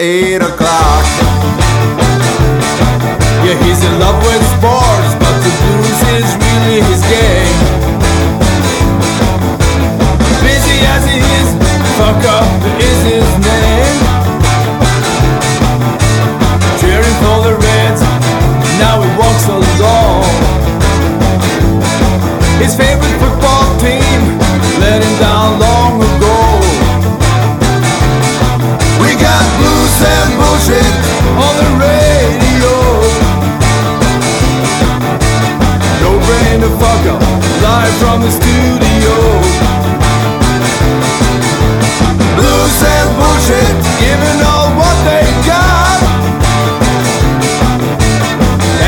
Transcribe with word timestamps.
eight 0.00 0.40
o'clock. 0.40 1.04
Yeah, 3.44 3.58
he's 3.64 3.82
in 3.84 3.98
love 3.98 4.22
with 4.22 4.42
sports, 4.54 5.14
but 5.18 5.34
the 5.42 5.50
blues 5.58 6.00
is 6.14 6.28
really 6.38 6.80
his 6.86 7.02
game. 7.10 7.58
Busy 10.42 10.78
as 10.86 11.04
he 11.04 11.18
is, 11.18 11.48
fuck 11.98 12.24
up 12.30 12.46
is 12.80 13.02
his 13.02 13.38
name. 13.38 13.47
Up, 36.76 37.22
live 37.62 37.94
from 37.98 38.20
the 38.22 38.30
studio. 38.30 39.14
Blues 42.36 42.82
and 42.82 43.10
bullshit, 43.18 43.76
giving 43.98 44.40
all 44.46 44.70
what 44.76 44.96
they 45.04 45.26
got. 45.46 45.98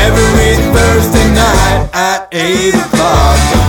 Every 0.05 0.55
Thursday 0.73 1.27
night 1.33 1.89
at 1.93 2.27
8 2.31 2.73
o'clock. 2.75 3.60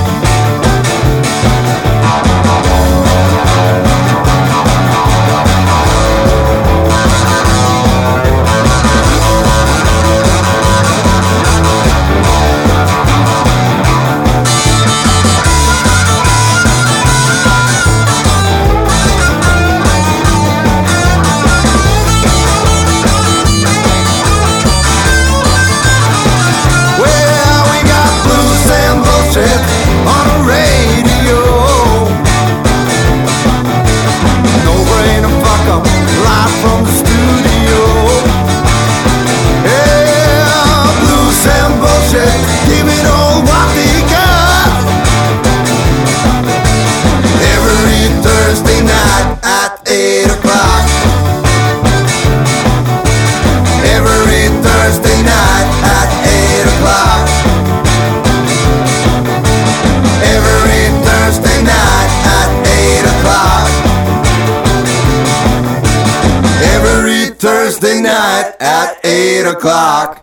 At 69.12 69.46
8 69.46 69.56
o'clock. 69.56 70.20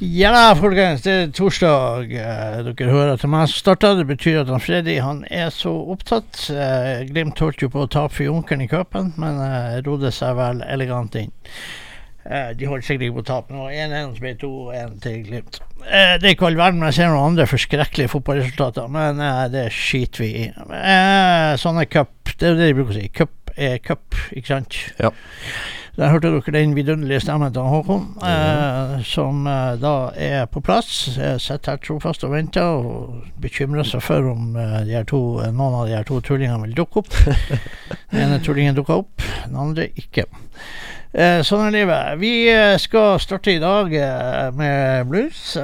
Ja 0.00 0.30
da, 0.34 0.54
folkens. 0.58 1.02
Det 1.04 1.12
er 1.12 1.30
torsdag. 1.32 2.10
eh, 2.12 2.58
Dere 2.66 2.90
hører 2.90 3.16
til 3.16 3.30
meg 3.32 3.46
som 3.48 3.56
starta. 3.62 3.94
Det 3.96 4.06
betyr 4.06 4.42
at 4.42 4.50
han 4.52 4.60
Freddy 4.60 4.98
han 5.00 5.22
er 5.30 5.48
så 5.54 5.72
opptatt. 5.94 6.50
Eh, 6.52 7.06
Glimt 7.08 7.38
holdt 7.40 7.62
jo 7.62 7.70
på 7.72 7.84
å 7.86 7.88
tape 7.88 8.12
for 8.12 8.26
Junkeren 8.26 8.64
i 8.64 8.68
cupen, 8.68 9.14
men 9.16 9.38
eh, 9.40 9.78
rodde 9.86 10.10
seg 10.12 10.36
vel 10.36 10.60
elegant 10.66 11.16
inn. 11.16 11.30
Eh, 12.24 12.50
de 12.58 12.68
holdt 12.68 12.84
sikkert 12.84 13.06
ikke 13.06 13.16
på 13.20 13.24
å 13.24 13.28
tape 13.30 13.54
nå. 13.56 13.68
1-1 13.70 14.18
så 14.18 14.24
ble 14.26 14.34
2-1 14.42 14.98
til 15.06 15.22
Glimt. 15.30 15.60
Eh, 15.86 16.16
det 16.20 16.28
er 16.28 16.34
ikke 16.36 16.50
all 16.50 16.60
verden, 16.60 16.82
men 16.82 16.90
jeg 16.90 16.98
ser 16.98 17.14
noen 17.14 17.30
andre 17.30 17.46
forskrekkelige 17.48 18.12
fotballresultater. 18.12 18.90
Men 18.98 19.22
det 19.54 19.70
skiter 19.72 20.26
vi 20.26 20.30
i. 20.42 20.50
sånne 21.62 21.86
cup. 21.88 22.12
Det 22.34 22.50
er 22.50 22.52
jo 22.52 22.60
det 22.60 22.68
de 22.68 22.76
bruker 22.82 22.92
å 22.92 23.00
si. 23.00 23.08
Cup 23.14 23.54
er 23.56 23.78
cup, 23.78 24.20
ikke 24.34 24.52
sant? 24.52 24.76
Ja. 25.00 25.14
Der 25.94 26.10
hørte 26.10 26.26
dere 26.32 26.50
den 26.50 26.72
vidunderlige 26.74 27.20
stemmen 27.22 27.52
til 27.54 27.62
Håkon, 27.70 28.06
eh, 28.26 29.02
som 29.06 29.44
eh, 29.46 29.76
da 29.78 29.92
er 30.18 30.48
på 30.50 30.58
plass. 30.60 30.88
Eh, 31.14 31.36
Sitter 31.38 31.76
her 31.76 31.78
trofast 31.84 32.24
og 32.26 32.32
venter 32.32 32.66
og 32.66 33.28
bekymrer 33.42 33.86
seg 33.86 34.02
for 34.02 34.26
om 34.32 34.56
eh, 34.58 34.90
to, 35.06 35.20
eh, 35.38 35.52
noen 35.54 35.76
av 35.78 35.86
de 35.86 35.94
her 35.94 36.08
to 36.08 36.18
tullingene 36.18 36.66
vil 36.66 36.74
dukke 36.80 37.04
opp. 37.04 37.14
Den 38.10 38.24
ene 38.24 38.40
tullingen 38.42 38.74
dukka 38.74 38.96
opp, 39.04 39.22
den 39.44 39.54
andre 39.54 39.86
ikke. 39.94 40.26
Eh, 41.14 41.44
sånn 41.46 41.62
er 41.68 41.76
livet. 41.76 42.18
Vi 42.18 42.32
skal 42.82 43.22
starte 43.22 43.54
i 43.54 43.62
dag 43.62 43.94
med 44.58 45.06
blues, 45.10 45.54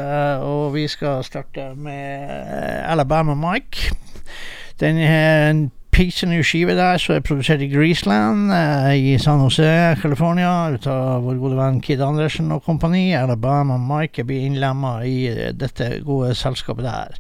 og 0.46 0.70
vi 0.76 0.86
skal 0.90 1.26
starte 1.26 1.72
med 1.74 2.86
Alabama 2.86 3.34
Mike. 3.34 3.96
Den 4.78 5.02
en 6.00 6.06
pisse 6.06 6.24
ny 6.24 6.38
skive 6.40 6.72
der 6.78 6.96
som 6.96 7.12
er 7.12 7.24
produsert 7.24 7.60
i 7.60 7.68
Greaseland 7.68 8.48
eh, 8.54 8.92
i 8.96 9.18
San 9.20 9.42
Jose, 9.42 9.66
California, 10.00 10.70
ut 10.72 10.86
av 10.88 11.26
vår 11.26 11.36
gode 11.42 11.58
venn 11.58 11.80
Kid 11.84 12.00
Andersen 12.00 12.48
og 12.54 12.62
kompani. 12.64 13.10
Alabama 13.18 13.76
Mike 13.76 14.24
blir 14.24 14.46
innlemma 14.46 14.94
i 15.04 15.28
eh, 15.28 15.50
dette 15.52 15.90
gode 16.06 16.32
selskapet 16.38 16.86
der. 16.88 17.18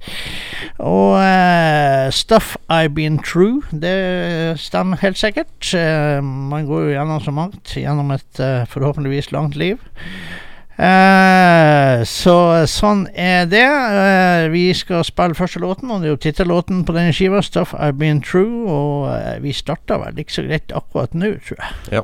Og 0.80 1.18
uh, 1.18 2.08
Stuff 2.14 2.56
I've 2.72 2.94
Been 2.96 3.18
True, 3.20 3.60
det 3.68 4.56
stemmer 4.62 5.02
helt 5.04 5.20
sikkert. 5.20 5.74
Uh, 5.74 6.24
man 6.24 6.64
går 6.70 6.86
jo 6.86 6.94
gjennom 6.94 7.20
så 7.20 7.36
mangt 7.36 7.76
gjennom 7.76 8.14
et 8.16 8.40
uh, 8.40 8.64
forhåpentligvis 8.70 9.28
langt 9.36 9.60
liv. 9.60 9.76
Eh, 10.80 12.02
så 12.08 12.36
sånn 12.70 13.02
er 13.12 13.44
det. 13.50 13.66
Eh, 13.66 14.46
vi 14.52 14.70
skal 14.76 15.04
spille 15.04 15.36
første 15.36 15.60
låten, 15.60 15.90
og 15.92 16.00
det 16.00 16.08
er 16.08 16.14
jo 16.14 16.22
tittellåten 16.24 16.86
på 16.88 16.94
denne 16.96 17.12
skiva, 17.12 17.42
'Stuff 17.44 17.74
I've 17.76 17.98
Been 18.00 18.22
True'. 18.24 18.64
Og 18.64 19.10
eh, 19.12 19.36
vi 19.44 19.52
starta 19.52 20.00
vel 20.00 20.22
ikke 20.22 20.38
så 20.38 20.46
greit 20.48 20.72
akkurat 20.72 21.12
nå, 21.12 21.34
tror 21.44 21.60
jeg. 21.60 21.76
Ja. 21.98 22.02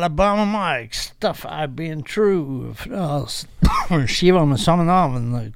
Alabama 0.00 0.46
Mike, 0.46 0.94
'Stuff 0.94 1.44
I've 1.44 1.76
Been 1.76 2.02
Through', 2.02 2.74
fra 2.74 3.26
skiva 4.06 4.46
med 4.48 4.56
samme 4.58 4.84
navn. 4.88 5.52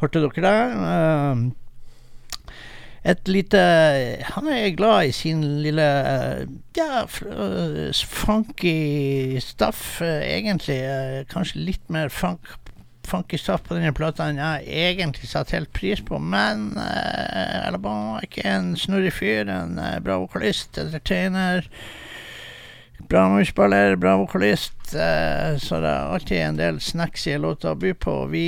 Hørte 0.00 0.22
dere 0.22 0.44
det? 0.46 0.60
Um, 0.80 1.42
et 3.04 3.28
lite 3.28 3.60
Han 4.32 4.48
er 4.48 4.72
glad 4.76 5.10
i 5.10 5.12
sin 5.12 5.44
lille 5.60 5.84
eh, 5.84 6.48
ja, 6.76 7.04
eh, 7.04 7.92
funky 7.92 9.40
stuff, 9.44 10.00
eh, 10.00 10.24
egentlig. 10.38 10.80
Kanskje 11.28 11.60
litt 11.60 11.84
mer 11.92 12.08
funk, 12.08 12.48
funky 13.04 13.36
stuff 13.36 13.68
på 13.68 13.76
denne 13.76 13.92
plata 13.92 14.30
enn 14.30 14.40
jeg 14.40 14.68
egentlig 14.88 15.28
satte 15.28 15.58
helt 15.58 15.72
pris 15.76 16.00
på, 16.00 16.16
men 16.16 16.70
uh, 16.78 17.66
Alabama 17.66 18.20
er 18.24 18.54
en 18.54 18.72
snurrig 18.78 19.12
fyr, 19.16 19.52
en 19.52 19.76
bra 20.00 20.16
vokalist, 20.24 20.80
entertainer. 20.80 21.68
Bra 23.10 23.24
musikkballer, 23.28 23.96
bra 23.96 24.16
vokalist. 24.16 24.94
eh, 24.94 25.56
så 25.58 25.80
det 25.82 25.88
er 25.90 26.12
alltid 26.14 26.36
en 26.38 26.58
del 26.60 26.76
snacksy 26.80 27.32
låter 27.42 27.72
å 27.72 27.78
by 27.78 27.90
på. 27.98 28.12
Vi 28.30 28.44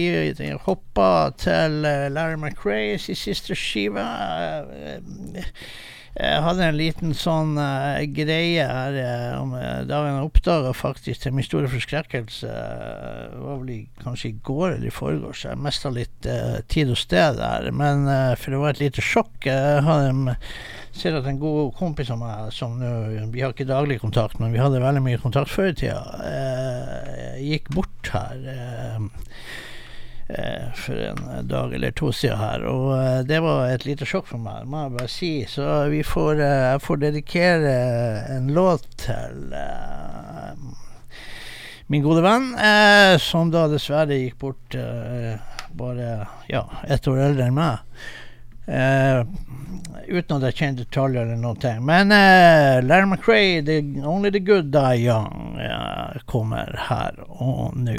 hoppa 0.63 1.33
til 1.35 1.81
eh, 1.83 2.07
Larry 2.15 2.39
McRae 2.39 2.95
sin 3.03 3.19
siste 3.19 3.57
skive. 3.59 4.05
Eh, 4.07 5.43
jeg 6.13 6.43
hadde 6.45 6.67
en 6.69 6.77
liten 6.77 7.15
sånn 7.17 7.55
uh, 7.57 7.97
greie 8.13 8.67
her 8.69 8.97
eh, 9.01 9.31
om 9.39 9.55
uh, 9.57 9.81
dagen 9.89 10.19
jeg 10.19 10.27
oppdaga 10.27 10.75
faktisk 10.77 11.23
til 11.23 11.33
min 11.33 11.47
store 11.47 11.71
forskrekkelse 11.73 12.51
eh, 12.53 13.23
Det 13.33 13.41
var 13.41 13.63
vel 13.63 13.87
kanskje 14.03 14.29
i 14.29 14.37
går 14.45 14.67
eller 14.75 14.91
i 14.91 14.93
forgårs. 14.93 15.47
Jeg 15.49 15.63
mista 15.63 15.93
litt 15.95 16.29
eh, 16.29 16.61
tid 16.69 16.93
og 16.93 17.01
sted 17.01 17.41
der. 17.41 17.71
Men 17.73 18.05
eh, 18.11 18.35
for 18.37 18.53
det 18.53 18.61
var 18.61 18.75
et 18.75 18.83
lite 18.85 19.05
sjokk. 19.05 19.49
Jeg 19.49 19.85
hadde 19.89 20.37
ser 20.93 21.17
at 21.17 21.27
en 21.29 21.41
god 21.41 21.73
kompis 21.79 22.11
av 22.13 22.21
meg 22.21 22.53
som 22.55 22.77
nå 22.81 22.93
Vi 23.33 23.41
har 23.41 23.55
ikke 23.55 23.69
daglig 23.69 23.99
kontakt, 24.03 24.39
men 24.41 24.53
vi 24.53 24.61
hadde 24.61 24.83
veldig 24.83 25.03
mye 25.05 25.21
kontakt 25.23 25.53
før 25.53 25.71
i 25.71 25.77
tida. 25.81 26.03
Eh, 26.29 27.39
gikk 27.53 27.73
bort 27.73 28.13
her 28.13 28.49
eh, 28.53 28.99
eh, 28.99 29.72
for 30.75 30.97
en 30.97 31.49
dag 31.49 31.75
eller 31.75 31.91
to 31.91 32.13
siden 32.13 32.39
her. 32.39 32.65
Og 32.69 32.93
eh, 32.97 33.21
det 33.29 33.41
var 33.45 33.67
et 33.69 33.87
lite 33.87 34.09
sjokk 34.09 34.29
for 34.31 34.43
meg, 34.43 34.67
må 34.71 34.85
jeg 34.85 34.95
bare 34.97 35.11
si. 35.11 35.33
Så 35.49 35.67
vi 35.93 36.03
får, 36.07 36.41
eh, 36.41 36.65
jeg 36.73 36.85
får 36.87 37.03
dedikere 37.03 37.75
en 38.37 38.51
låt 38.55 38.87
til 39.03 39.55
eh, 39.59 40.55
min 41.93 42.05
gode 42.05 42.25
venn, 42.25 42.53
eh, 42.57 43.19
som 43.21 43.51
da 43.53 43.67
dessverre 43.69 44.21
gikk 44.23 44.39
bort 44.41 44.79
eh, 44.79 45.37
bare 45.77 46.27
ja, 46.49 46.67
ett 46.89 47.09
år 47.09 47.27
eldre 47.29 47.49
enn 47.49 47.57
meg. 47.57 47.81
Uh, 48.63 49.27
uten 50.07 50.37
at 50.37 50.45
jeg 50.47 50.57
kjente 50.61 50.85
detaljer 50.85 51.25
eller 51.27 51.41
noe. 51.41 51.73
Men 51.83 52.15
uh, 52.15 52.79
Larry 52.87 53.09
McRae, 53.11 53.61
the, 53.67 53.81
'Only 53.83 54.31
the 54.31 54.39
Good 54.39 54.71
Die 54.71 55.03
Young', 55.03 55.59
uh, 55.59 56.21
kommer 56.31 56.71
her 56.89 57.19
og 57.27 57.75
nå. 57.75 57.99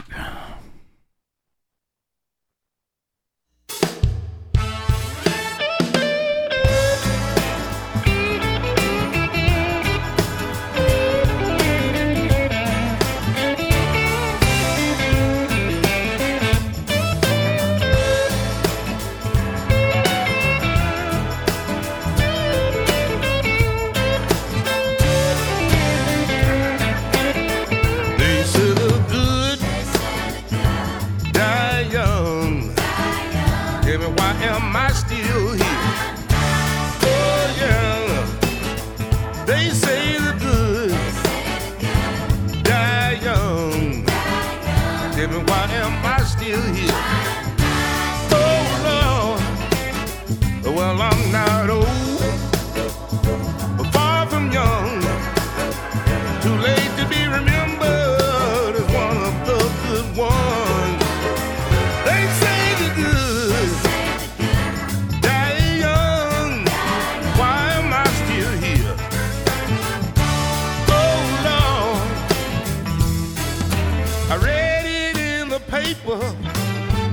Paper 75.83 76.35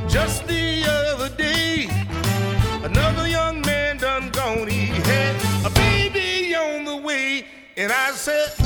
just 0.08 0.46
the 0.46 0.84
other 0.86 1.28
day. 1.36 1.88
Another 2.84 3.26
young 3.28 3.60
man 3.62 3.96
done 3.96 4.30
gone. 4.30 4.68
He 4.68 4.86
had 4.86 5.34
a 5.66 5.70
baby 5.70 6.54
on 6.54 6.84
the 6.84 6.96
way, 6.96 7.46
and 7.76 7.90
I 7.90 8.10
said, 8.12 8.59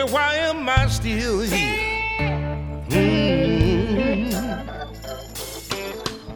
Me 0.00 0.06
why 0.12 0.34
am 0.36 0.66
I 0.66 0.86
still 0.86 1.40
here? 1.40 2.16
Mm. 2.88 4.32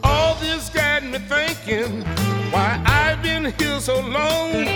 All 0.02 0.35
this 0.35 0.68
got 0.68 1.02
me 1.02 1.18
thinking 1.18 2.02
why 2.52 2.83
I've 2.85 3.23
been 3.23 3.47
here 3.59 3.80
so 3.80 4.00
long. 4.00 4.66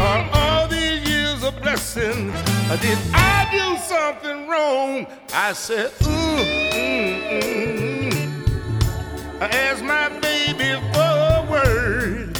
Are 0.00 0.28
all 0.34 0.68
these 0.68 1.08
years 1.08 1.42
a 1.42 1.52
blessing? 1.52 2.30
Or 2.70 2.76
did 2.76 2.98
I 3.14 3.48
do 3.50 3.78
something 3.78 4.46
wrong? 4.46 5.06
I 5.32 5.54
said, 5.54 5.92
mm, 5.92 6.38
mm, 6.74 7.22
mm. 7.32 8.12
I 9.40 9.46
asked 9.46 9.82
my 9.82 10.10
baby 10.20 10.78
for 10.92 11.00
a 11.00 11.46
word. 11.50 12.38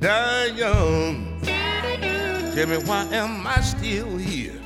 Die 0.00 0.46
young. 0.56 1.40
Tell 2.54 2.66
me, 2.66 2.78
why 2.78 3.04
am 3.12 3.46
I 3.46 3.60
still 3.60 4.16
here? 4.16 4.60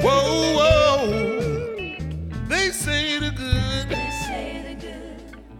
Whoa, 0.00 0.54
whoa. 0.56 1.06
They 2.48 2.70
say 2.70 3.18
the 3.18 3.30
good 3.30 3.62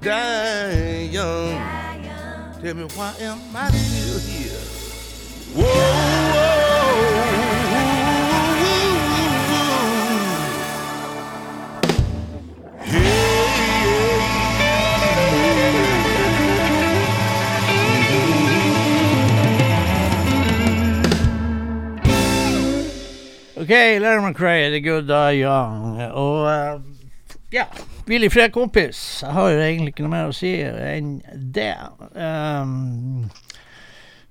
die 0.01 1.09
young. 1.13 1.61
Tell 2.61 2.75
me, 2.75 2.85
why 2.95 3.15
am 3.21 3.39
I 3.55 3.71
still 3.71 4.19
here? 4.21 4.59
Whoa, 5.55 5.65
whoa. 5.65 6.53
OK, 23.73 23.99
Larry 24.01 24.21
McRae, 24.21 24.71
The 24.71 24.81
Good 24.81 25.07
Die 25.07 25.41
Young. 25.41 25.97
Og 26.13 26.45
uh, 26.45 26.81
ja, 27.51 27.65
hvil 28.05 28.27
i 28.27 28.29
fred, 28.29 28.51
kompis. 28.53 29.23
Jeg 29.23 29.33
har 29.33 29.55
egentlig 29.65 29.95
ikke 29.95 30.05
noe 30.05 30.13
mer 30.13 30.29
å 30.29 30.35
si 30.37 30.51
enn 30.61 31.15
det. 31.55 31.71
Um, 32.13 33.31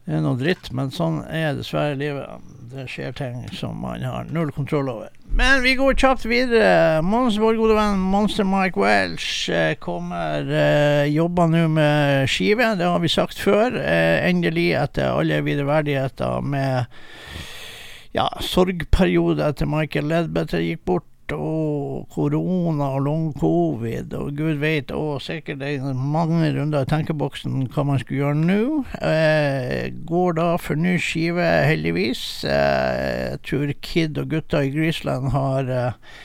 det 0.06 0.14
er 0.14 0.22
noe 0.22 0.38
dritt, 0.38 0.70
men 0.78 0.94
sånn 0.94 1.24
er 1.26 1.58
dessverre 1.58 1.98
livet. 1.98 2.46
Det 2.70 2.86
skjer 2.86 3.18
ting 3.18 3.42
som 3.58 3.82
man 3.82 4.06
har 4.06 4.30
null 4.30 4.54
kontroll 4.54 4.94
over. 4.94 5.10
Men 5.34 5.66
vi 5.66 5.74
går 5.80 5.98
kjapt 5.98 6.30
videre. 6.30 7.02
Mons, 7.02 7.42
vår 7.42 7.58
gode 7.58 7.82
venn 7.82 8.04
Monster 8.14 8.46
Mike 8.46 8.78
Welch 8.78 9.50
eh, 9.50 9.74
kommer 9.82 10.46
uh, 10.46 11.08
jobber 11.10 11.50
nå 11.50 11.66
med 11.80 12.30
skive. 12.30 12.76
Det 12.78 12.94
har 12.94 13.02
vi 13.02 13.10
sagt 13.10 13.42
før. 13.42 13.74
Uh, 13.74 14.22
endelig, 14.22 14.76
etter 14.86 15.16
alle 15.16 15.42
videreverdigheter 15.50 16.46
med 16.46 17.50
ja, 18.18 18.28
sorgperiode 18.44 19.46
etter 19.46 19.70
Michael 19.70 20.10
Ledbetter 20.12 20.64
gikk 20.64 20.86
bort, 20.90 21.08
og 21.32 22.10
korona 22.12 22.90
og 22.98 23.06
long 23.06 23.28
covid, 23.40 24.12
og 24.18 24.34
gud 24.36 24.58
vet, 24.60 24.92
og 24.92 25.22
sikkert 25.24 25.62
er 25.64 25.94
mange 25.96 26.50
runder 26.58 26.84
i 26.84 26.90
tenkeboksen 26.92 27.70
hva 27.72 27.86
man 27.88 28.02
skulle 28.02 28.20
gjøre 28.26 28.42
nå. 28.42 28.66
Eh, 29.00 29.94
går 30.08 30.36
da 30.42 30.50
for 30.60 30.76
ny 30.76 30.98
skive, 31.00 31.46
heldigvis. 31.70 32.44
Eh, 32.44 33.32
jeg 33.32 33.40
tror 33.48 33.74
Kid 33.80 34.20
og 34.20 34.36
gutta 34.36 34.66
i 34.66 34.74
Grisland 34.76 35.32
har 35.32 35.72
eh, 35.72 36.20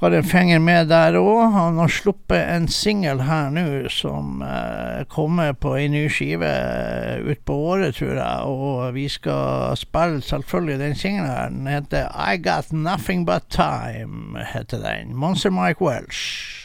har 0.00 0.10
en 0.10 0.24
finger 0.24 0.58
med 0.58 0.88
der 0.88 1.16
òg. 1.20 1.52
Han 1.52 1.78
har 1.78 1.90
sluppet 1.92 2.40
en 2.40 2.68
singel 2.72 3.20
her 3.26 3.50
nå 3.52 3.64
som 3.92 4.40
eh, 4.44 5.02
kommer 5.12 5.52
på 5.52 5.74
ei 5.76 5.90
ny 5.92 6.06
skive 6.12 6.48
eh, 6.48 7.20
utpå 7.20 7.56
året, 7.74 7.98
tror 7.98 8.14
jeg. 8.16 8.46
Og 8.48 8.94
vi 8.96 9.08
skal 9.12 9.76
spille 9.76 10.22
selvfølgelig 10.24 10.78
den 10.80 10.96
singelen 10.96 11.28
her. 11.28 11.52
Den 11.52 11.68
heter 11.68 12.08
I 12.16 12.40
Got 12.40 12.72
Nothing 12.72 13.26
But 13.28 13.50
Time, 13.52 14.40
heter 14.54 14.80
den. 14.80 15.16
Monster 15.16 15.50
Mike 15.50 15.84
Welsh. 15.84 16.59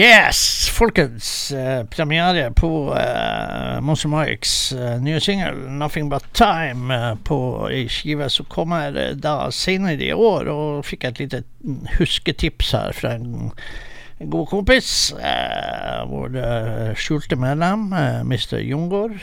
Yes, 0.00 0.68
folkens. 0.72 1.52
eh, 1.52 1.84
premiere 1.84 2.50
på 2.56 2.94
eh, 2.96 3.80
Monster 3.84 4.08
Mikes 4.08 4.72
eh, 4.72 4.94
nye 5.02 5.20
singel 5.20 5.58
'Nothing 5.68 6.08
But 6.08 6.24
Time' 6.32 6.94
eh, 6.94 7.16
på 7.24 7.68
ei 7.68 7.82
skive 7.88 8.30
som 8.32 8.46
kommer 8.48 8.96
eh, 8.96 9.10
da 9.12 9.50
senere 9.52 10.00
i 10.06 10.14
år. 10.16 10.48
Og 10.48 10.86
fikk 10.88 11.04
et 11.04 11.20
lite 11.20 11.42
mm, 11.64 11.82
husketips 11.98 12.70
her 12.72 12.96
fra 12.96 13.12
en, 13.18 13.50
god 14.30 14.46
kompis. 14.48 15.12
eh, 15.20 16.00
vår 16.08 16.40
eh, 16.46 16.94
skjulte 16.96 17.36
medlem, 17.36 17.92
Mr. 18.24 18.56
Jungård. 18.64 19.20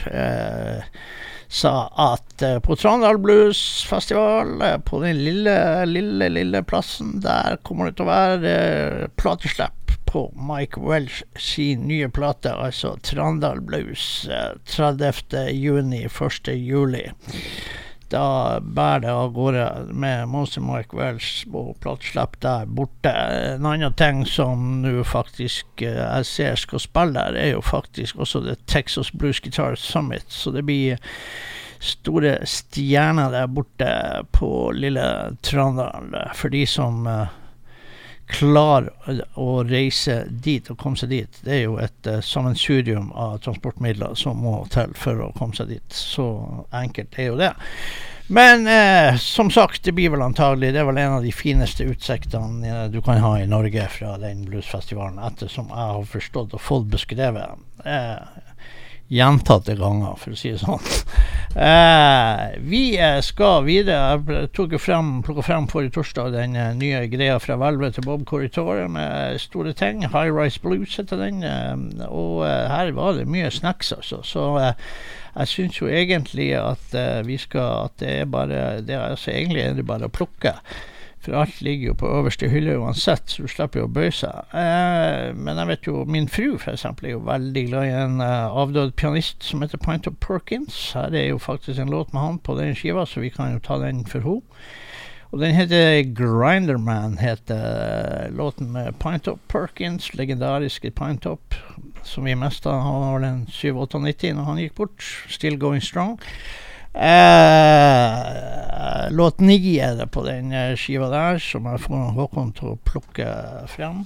sa 1.49 1.73
at 2.11 2.43
på 2.61 2.75
Trondheim 2.75 3.21
Blues 3.23 3.85
Festival, 3.89 4.61
på 4.85 5.01
den 5.01 5.15
lille, 5.25 5.85
lille, 5.85 6.29
lille 6.29 6.63
plassen, 6.63 7.21
der 7.23 7.57
kommer 7.63 7.89
det 7.89 7.95
til 7.97 8.05
å 8.05 8.13
være 8.13 9.07
plateslipp 9.17 9.86
på 10.07 10.33
Mike 10.49 10.79
Welsh 10.79 11.23
sin 11.35 11.87
nye 11.87 12.09
plate, 12.09 12.53
altså 12.53 12.95
Trandal 13.03 13.61
Blues, 13.61 14.27
eh, 14.31 14.55
30. 14.65 15.49
juni, 15.51 16.05
1. 16.07 16.53
juli. 16.55 17.03
Da 18.07 18.59
bærer 18.63 19.01
det 19.03 19.11
av 19.11 19.33
gårde 19.35 19.65
med 19.91 20.29
Monster 20.31 20.63
Mike 20.63 20.95
Welsh 20.95 21.43
og 21.51 21.73
plateslipp 21.83 22.37
der 22.43 22.69
borte. 22.71 23.11
En 23.57 23.67
annen 23.67 23.95
ting 23.99 24.23
som 24.25 24.79
nå 24.83 25.03
faktisk 25.03 25.83
eh, 25.83 25.99
jeg 25.99 26.29
ser 26.29 26.61
skal 26.61 26.83
spille 26.83 27.19
der, 27.19 27.35
er 27.35 27.51
jo 27.57 27.61
faktisk 27.61 28.23
også 28.23 28.45
det 28.45 28.61
Texas 28.67 29.11
Blues 29.11 29.43
Guitar 29.43 29.75
Summit, 29.75 30.25
så 30.31 30.55
det 30.55 30.63
blir 30.69 31.01
store 31.83 32.39
stjerner 32.47 33.33
der 33.35 33.51
borte 33.51 33.91
på 34.33 34.71
lille 34.73 35.03
Trandal 35.43 36.15
for 36.33 36.55
de 36.55 36.63
som 36.69 37.03
eh, 37.11 37.35
klarer 38.27 39.21
å 39.39 39.61
reise 39.63 40.25
dit 40.29 40.67
og 40.71 40.77
komme 40.81 40.99
seg 40.99 41.13
dit. 41.13 41.39
Det 41.45 41.53
er 41.55 41.63
jo 41.63 41.77
et 41.79 42.09
uh, 42.11 42.19
sammensurium 42.23 43.09
av 43.15 43.39
transportmidler 43.45 44.17
som 44.19 44.43
må 44.43 44.59
til 44.73 44.91
for 44.99 45.23
å 45.23 45.31
komme 45.37 45.55
seg 45.57 45.71
dit. 45.71 45.87
Så 45.95 46.27
enkelt 46.75 47.17
er 47.19 47.31
jo 47.31 47.39
det. 47.39 47.53
Men 48.27 48.67
eh, 48.67 49.15
som 49.15 49.51
sagt, 49.51 49.83
det 49.83 49.91
blir 49.91 50.09
vel 50.11 50.21
antagelig 50.21 50.73
Det 50.73 50.81
er 50.81 50.87
vel 50.89 50.97
en 50.99 51.13
av 51.15 51.23
de 51.23 51.31
fineste 51.31 51.85
utsiktene 51.87 52.67
eh, 52.67 52.81
du 52.91 52.99
kan 53.01 53.21
ha 53.23 53.37
i 53.39 53.47
Norge 53.47 53.85
fra 53.93 54.17
den 54.19 54.43
bluesfestivalen, 54.49 55.21
ettersom 55.23 55.71
jeg 55.71 55.93
har 55.93 56.09
forstått 56.11 56.57
og 56.57 56.63
fått 56.63 56.89
beskrevet. 56.91 57.63
Eh, 57.87 58.17
gjentatte 59.13 59.75
ganger, 59.79 60.17
for 60.19 60.35
å 60.35 60.39
si 60.39 60.53
det 60.53 60.63
sånn. 60.63 60.83
Eh, 61.57 62.41
vi 62.69 62.81
eh, 63.01 63.15
skal 63.25 63.63
videre. 63.65 64.19
Jeg 64.29 64.49
tok 64.53 64.75
frem, 64.77 65.23
frem 65.25 65.65
forrige 65.71 65.95
torsdag 65.95 66.35
den 66.35 66.53
eh, 66.53 66.75
nye 66.77 66.99
greia 67.09 67.39
fra 67.41 67.55
hvelvet 67.57 67.95
til 67.97 68.05
Bob 68.05 68.27
Corritore 68.29 68.83
med 68.93 69.39
store 69.41 69.73
ting. 69.73 70.03
High 70.05 70.29
Rise 70.29 70.61
Blues 70.61 70.99
heter 70.99 71.17
den. 71.17 71.39
Eh, 71.41 72.03
og 72.05 72.43
her 72.45 72.91
var 72.93 73.17
det 73.17 73.25
mye 73.31 73.49
snacks, 73.49 73.89
altså. 73.95 74.21
Så 74.27 74.45
eh, 74.61 74.75
jeg 75.31 75.53
syns 75.55 75.79
jo 75.81 75.89
egentlig 75.89 76.51
at 76.59 76.93
vi 77.25 77.39
skal 77.41 77.87
At 77.87 77.97
det 78.01 78.13
er 78.21 78.29
bare 78.29 78.61
det 78.85 78.93
er, 78.93 79.15
altså, 79.15 79.31
Egentlig 79.33 79.63
er 79.63 79.75
det 79.77 79.85
bare 79.87 80.11
å 80.11 80.13
plukke. 80.13 80.53
For 81.25 81.35
alt 81.35 81.61
ligger 81.61 81.89
jo 81.91 81.93
på 81.97 82.09
øverste 82.19 82.49
hylle 82.49 82.77
uansett, 82.77 83.29
så 83.29 83.43
du 83.43 83.51
slipper 83.51 83.81
jo 83.81 83.87
å 83.87 83.91
bøye 83.91 84.13
seg. 84.13 84.51
Eh, 84.55 85.33
men 85.35 85.59
jeg 85.59 85.69
vet 85.71 85.89
jo 85.89 86.03
min 86.07 86.29
fru 86.31 86.55
eksempel 86.55 87.09
er 87.09 87.15
jo 87.15 87.23
veldig 87.27 87.63
glad 87.69 87.87
i 87.87 87.95
en 88.03 88.21
eh, 88.23 88.59
avdød 88.61 88.93
pianist 88.99 89.43
som 89.43 89.65
heter 89.65 89.81
Pint 89.81 90.07
of 90.07 90.19
Perkins. 90.23 90.77
Her 90.95 91.15
er 91.15 91.31
jo 91.31 91.41
faktisk 91.41 91.81
en 91.81 91.91
låt 91.91 92.13
med 92.13 92.23
han 92.23 92.37
på 92.39 92.55
den 92.59 92.75
skiva, 92.77 93.05
så 93.05 93.23
vi 93.23 93.33
kan 93.33 93.55
jo 93.55 93.63
ta 93.63 93.79
den 93.81 94.05
for 94.07 94.23
henne. 94.23 94.61
Og 95.31 95.41
den 95.41 95.51
heter 95.51 96.05
Grinderman, 96.15 97.17
heter 97.19 98.29
låten 98.31 98.71
med 98.71 98.95
Pint 99.01 99.27
of 99.27 99.41
Perkins, 99.51 100.13
legendariske 100.15 100.91
Pint 100.95 101.25
Up, 101.25 101.55
som 102.03 102.23
vi 102.23 102.35
mista. 102.35 102.71
Han 102.71 103.01
var 103.01 103.17
vel 103.17 103.27
en 103.27 103.43
97-98 103.51 104.31
når 104.37 104.47
han 104.47 104.61
gikk 104.61 104.77
bort. 104.79 105.03
Still 105.27 105.59
going 105.59 105.83
strong. 105.83 106.15
Eh, 106.97 109.11
låt 109.11 109.39
ni 109.39 109.77
er 109.79 109.95
det 109.95 110.07
på 110.11 110.23
den 110.25 110.51
eh, 110.51 110.73
skiva 110.79 111.07
der, 111.13 111.37
som 111.39 111.67
jeg 111.69 111.79
får 111.85 112.11
Håkon 112.17 112.49
til 112.57 112.73
å 112.73 112.77
plukke 112.87 113.27
frem. 113.71 114.05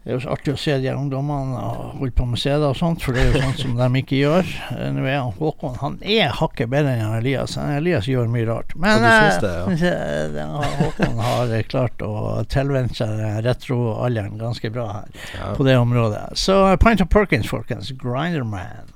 Det 0.00 0.08
er 0.08 0.14
jo 0.16 0.22
så 0.24 0.30
artig 0.32 0.52
å 0.54 0.58
se 0.58 0.74
de 0.80 0.88
ungdommene 0.96 1.60
holde 1.98 2.14
på 2.16 2.24
med 2.30 2.40
CD 2.40 2.62
og 2.64 2.72
sånt, 2.78 3.02
for 3.04 3.12
det 3.12 3.20
er 3.20 3.34
jo 3.34 3.42
sånt 3.42 3.58
som 3.60 3.74
de 3.76 3.88
ikke 4.00 4.16
gjør. 4.22 4.48
Eh, 4.78 4.86
Nå 4.96 5.02
er 5.04 5.18
han 5.18 5.34
Håkon 5.36 5.74
Han 5.82 5.98
er 6.00 6.32
hakket 6.38 6.70
bedre 6.72 6.94
enn 6.96 7.18
Elias. 7.18 7.58
Han 7.60 7.74
Elias 7.76 8.08
gjør 8.08 8.30
mye 8.32 8.46
rart. 8.48 8.72
Men 8.80 9.04
Ja, 9.04 9.26
eh, 9.36 10.24
den 10.38 10.54
har- 10.56 10.78
Håkon 10.80 11.20
har 11.20 11.52
eh, 11.58 11.66
klart 11.68 12.00
å 12.06 12.14
tilvenne 12.48 12.96
seg 12.96 13.12
retroalderen 13.44 14.40
ganske 14.40 14.72
bra 14.72 14.86
her 15.02 15.20
Ja. 15.36 15.52
på 15.58 15.68
det 15.68 15.76
området. 15.82 16.24
Så 16.46 16.56
eh, 16.70 16.78
Pint 16.80 17.04
of 17.04 17.12
Perkins, 17.12 17.50
folkens. 17.52 17.92
Grinderman. 18.00 18.88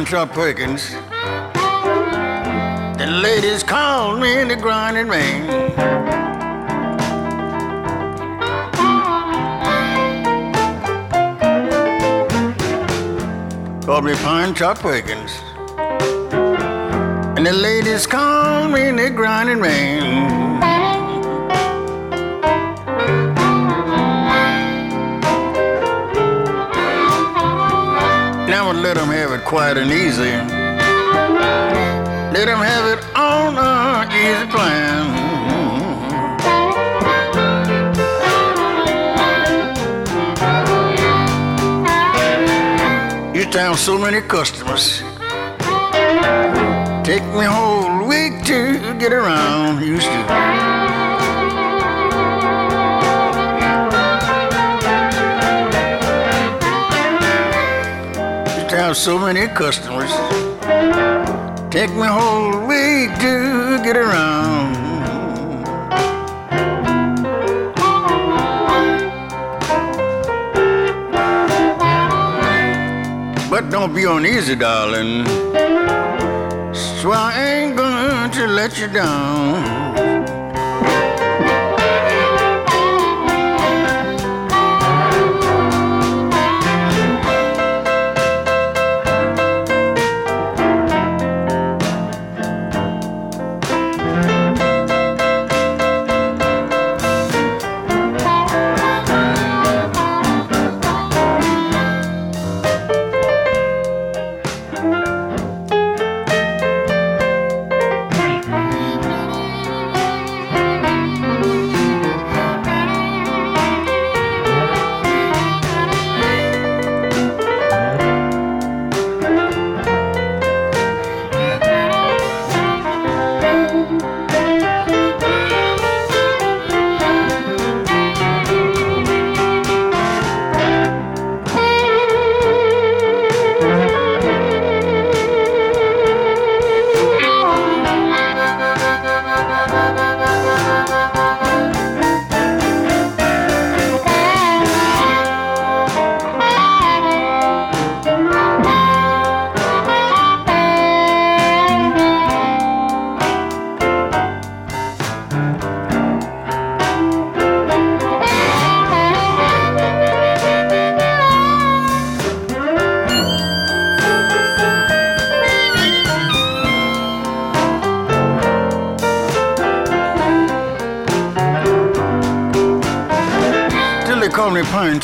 Pine 0.00 0.06
Top 0.06 0.30
Perkins. 0.30 0.92
The 2.96 3.06
ladies 3.22 3.62
call 3.62 4.16
me 4.16 4.44
the 4.44 4.56
grinding 4.56 5.08
man. 5.08 5.46
Call 13.82 14.00
me 14.00 14.14
Pine 14.14 14.54
Top 14.54 14.78
Perkins. 14.78 15.32
And 17.36 17.44
the 17.46 17.52
ladies 17.52 18.06
call 18.06 18.68
me 18.68 18.92
the 18.92 19.10
grinding 19.10 19.60
man. 19.60 20.59
Let 28.82 28.96
'em 28.96 29.08
have 29.08 29.32
it 29.32 29.44
quiet 29.44 29.76
and 29.76 29.90
easy. 29.92 30.32
Let 32.32 32.48
'em 32.48 32.62
have 32.72 32.86
it 32.92 33.00
on 33.14 33.58
a 33.58 34.08
easy 34.22 34.46
plan. 34.54 35.04
You 43.34 43.44
down 43.50 43.76
so 43.76 43.98
many 43.98 44.20
customers. 44.22 45.02
Take 47.04 47.24
me 47.38 47.44
whole 47.44 48.06
week 48.06 48.44
to 48.44 48.94
get 48.98 49.12
around. 49.12 49.80
To. 49.80 50.59
Have 58.90 58.96
so 58.96 59.16
many 59.16 59.46
customers. 59.46 60.10
Take 61.70 61.92
me 61.94 62.02
a 62.02 62.12
whole 62.12 62.66
week 62.66 63.10
to 63.20 63.80
get 63.84 63.96
around. 63.96 64.74
But 73.48 73.70
don't 73.70 73.94
be 73.94 74.06
uneasy, 74.06 74.56
darling. 74.56 75.24
So 76.74 77.12
I 77.12 77.32
ain't 77.36 77.76
going 77.76 78.30
to 78.32 78.46
let 78.48 78.76
you 78.80 78.88
down. 78.88 79.89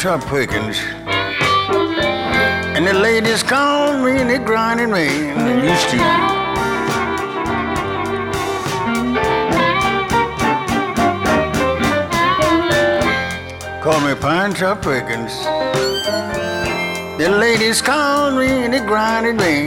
Trump 0.07 0.25
Perkins. 0.27 0.79
And 2.77 2.87
the 2.87 2.95
ladies 2.95 3.42
call 3.42 3.99
me 4.05 4.12
and 4.21 4.31
they 4.31 4.38
grind 4.38 4.79
at 4.79 4.88
me. 4.88 5.09
They 5.35 5.69
used 5.69 5.88
to. 5.90 5.99
Call 13.83 14.01
me 14.07 14.14
Pine 14.14 14.55
Trump 14.55 14.83
Perkins. 14.83 15.35
The 17.19 17.29
ladies 17.29 17.83
call 17.83 18.31
me 18.31 18.47
and 18.47 18.75
they 18.75 18.79
grind 18.79 19.37
me. 19.38 19.66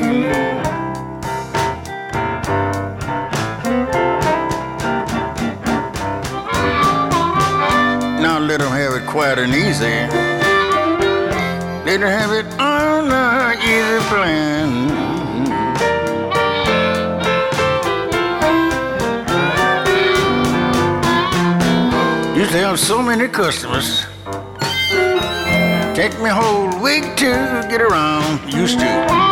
Now 8.21 8.39
let 8.39 8.60
them 8.62 8.71
have 8.71 8.88
it 8.99 9.05
quiet 9.07 9.39
and 9.39 9.53
easy. 9.53 9.97
Them 11.85 12.01
have 12.01 12.31
it 12.31 12.45
on 12.59 13.09
the 13.09 13.53
easy 13.63 13.99
plan. 14.09 14.69
Used 22.35 22.51
to 22.51 22.57
have 22.57 22.79
so 22.79 23.01
many 23.01 23.27
customers. 23.27 24.05
Take 25.95 26.19
me 26.21 26.29
whole 26.29 26.81
week 26.81 27.15
to 27.17 27.65
get 27.69 27.81
around. 27.81 28.53
Used 28.53 28.79
to. 28.79 29.29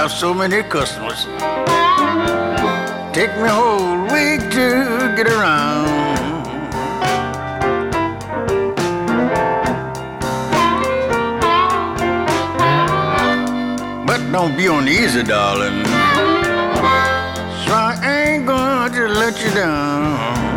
have 0.00 0.10
so 0.10 0.32
many 0.32 0.62
customers. 0.62 1.26
Take 3.20 3.36
me 3.36 3.42
a 3.42 3.52
whole 3.52 4.02
week 4.04 4.40
to 4.50 5.12
get 5.14 5.26
around. 5.26 5.84
But 14.06 14.20
don't 14.32 14.56
be 14.56 14.68
uneasy, 14.68 15.22
darling. 15.22 15.84
So 17.66 17.74
I 17.74 17.98
ain't 18.02 18.46
to 18.46 19.08
let 19.08 19.44
you 19.44 19.50
down. 19.50 20.49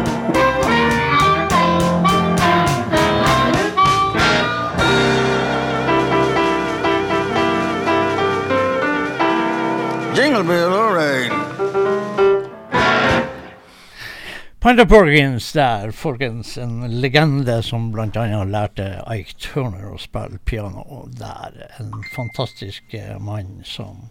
Panda 14.63 14.85
Porgins 14.85 15.53
der, 15.53 15.91
folkens. 15.91 16.57
En 16.57 17.01
legende 17.01 17.57
som 17.63 17.89
annet 17.99 18.47
lærte 18.47 18.85
Ike 19.11 19.35
Turner 19.35 19.89
å 19.91 19.97
spille 19.99 20.39
piano 20.47 21.01
der. 21.19 21.57
En 21.83 21.91
fantastisk 22.13 22.95
eh, 22.95 23.17
mann 23.19 23.59
som 23.67 24.07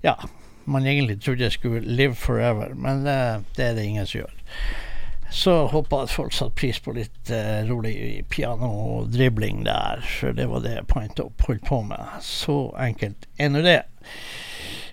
Ja, 0.00 0.14
man 0.64 0.86
egentlig 0.86 1.18
trodde 1.20 1.50
skulle 1.52 1.84
live 1.84 2.14
forever, 2.14 2.72
men 2.72 3.04
uh, 3.04 3.44
det 3.56 3.66
er 3.66 3.76
det 3.76 3.84
ingen 3.84 4.08
som 4.08 4.22
gjør. 4.22 4.34
Så 5.30 5.60
håper 5.68 6.06
at 6.06 6.16
folk 6.16 6.32
satte 6.32 6.56
pris 6.56 6.80
på 6.80 6.96
litt 6.96 7.28
uh, 7.28 7.60
rolig 7.68 8.24
piano 8.32 8.72
og 8.72 9.12
dribling 9.12 9.66
der, 9.68 10.00
for 10.00 10.32
det 10.32 10.48
var 10.48 10.64
det 10.64 10.78
Point 10.88 11.20
Up 11.20 11.44
holdt 11.44 11.68
på 11.68 11.82
med. 11.92 12.20
Så 12.24 12.70
enkelt 12.88 13.28
er 13.36 13.52
nå 13.52 13.60
det. 13.68 13.82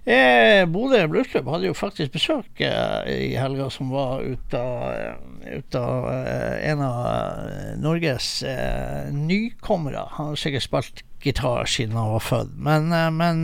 Eh, 0.06 0.68
Bodø 0.70 1.00
Bluesklubb 1.10 1.48
hadde 1.50 1.66
jo 1.72 1.74
faktisk 1.74 2.14
besøk 2.14 2.60
eh, 2.62 3.08
i 3.10 3.32
helga 3.42 3.72
som 3.74 3.90
var 3.90 4.22
ut 4.22 4.54
av, 4.54 4.84
eh, 4.94 5.56
ut 5.58 5.78
av 5.80 6.06
eh, 6.12 6.60
en 6.70 6.84
av 6.86 7.00
eh, 7.10 7.72
Norges 7.82 8.28
eh, 8.46 9.10
nykommere. 9.10 10.04
Han 10.20 10.30
har 10.30 10.38
sikkert 10.38 10.68
spilt 10.68 11.02
gitar 11.26 11.66
siden 11.66 11.98
han 11.98 12.12
var 12.12 12.22
født, 12.22 12.52
men, 12.62 12.92
men, 13.18 13.40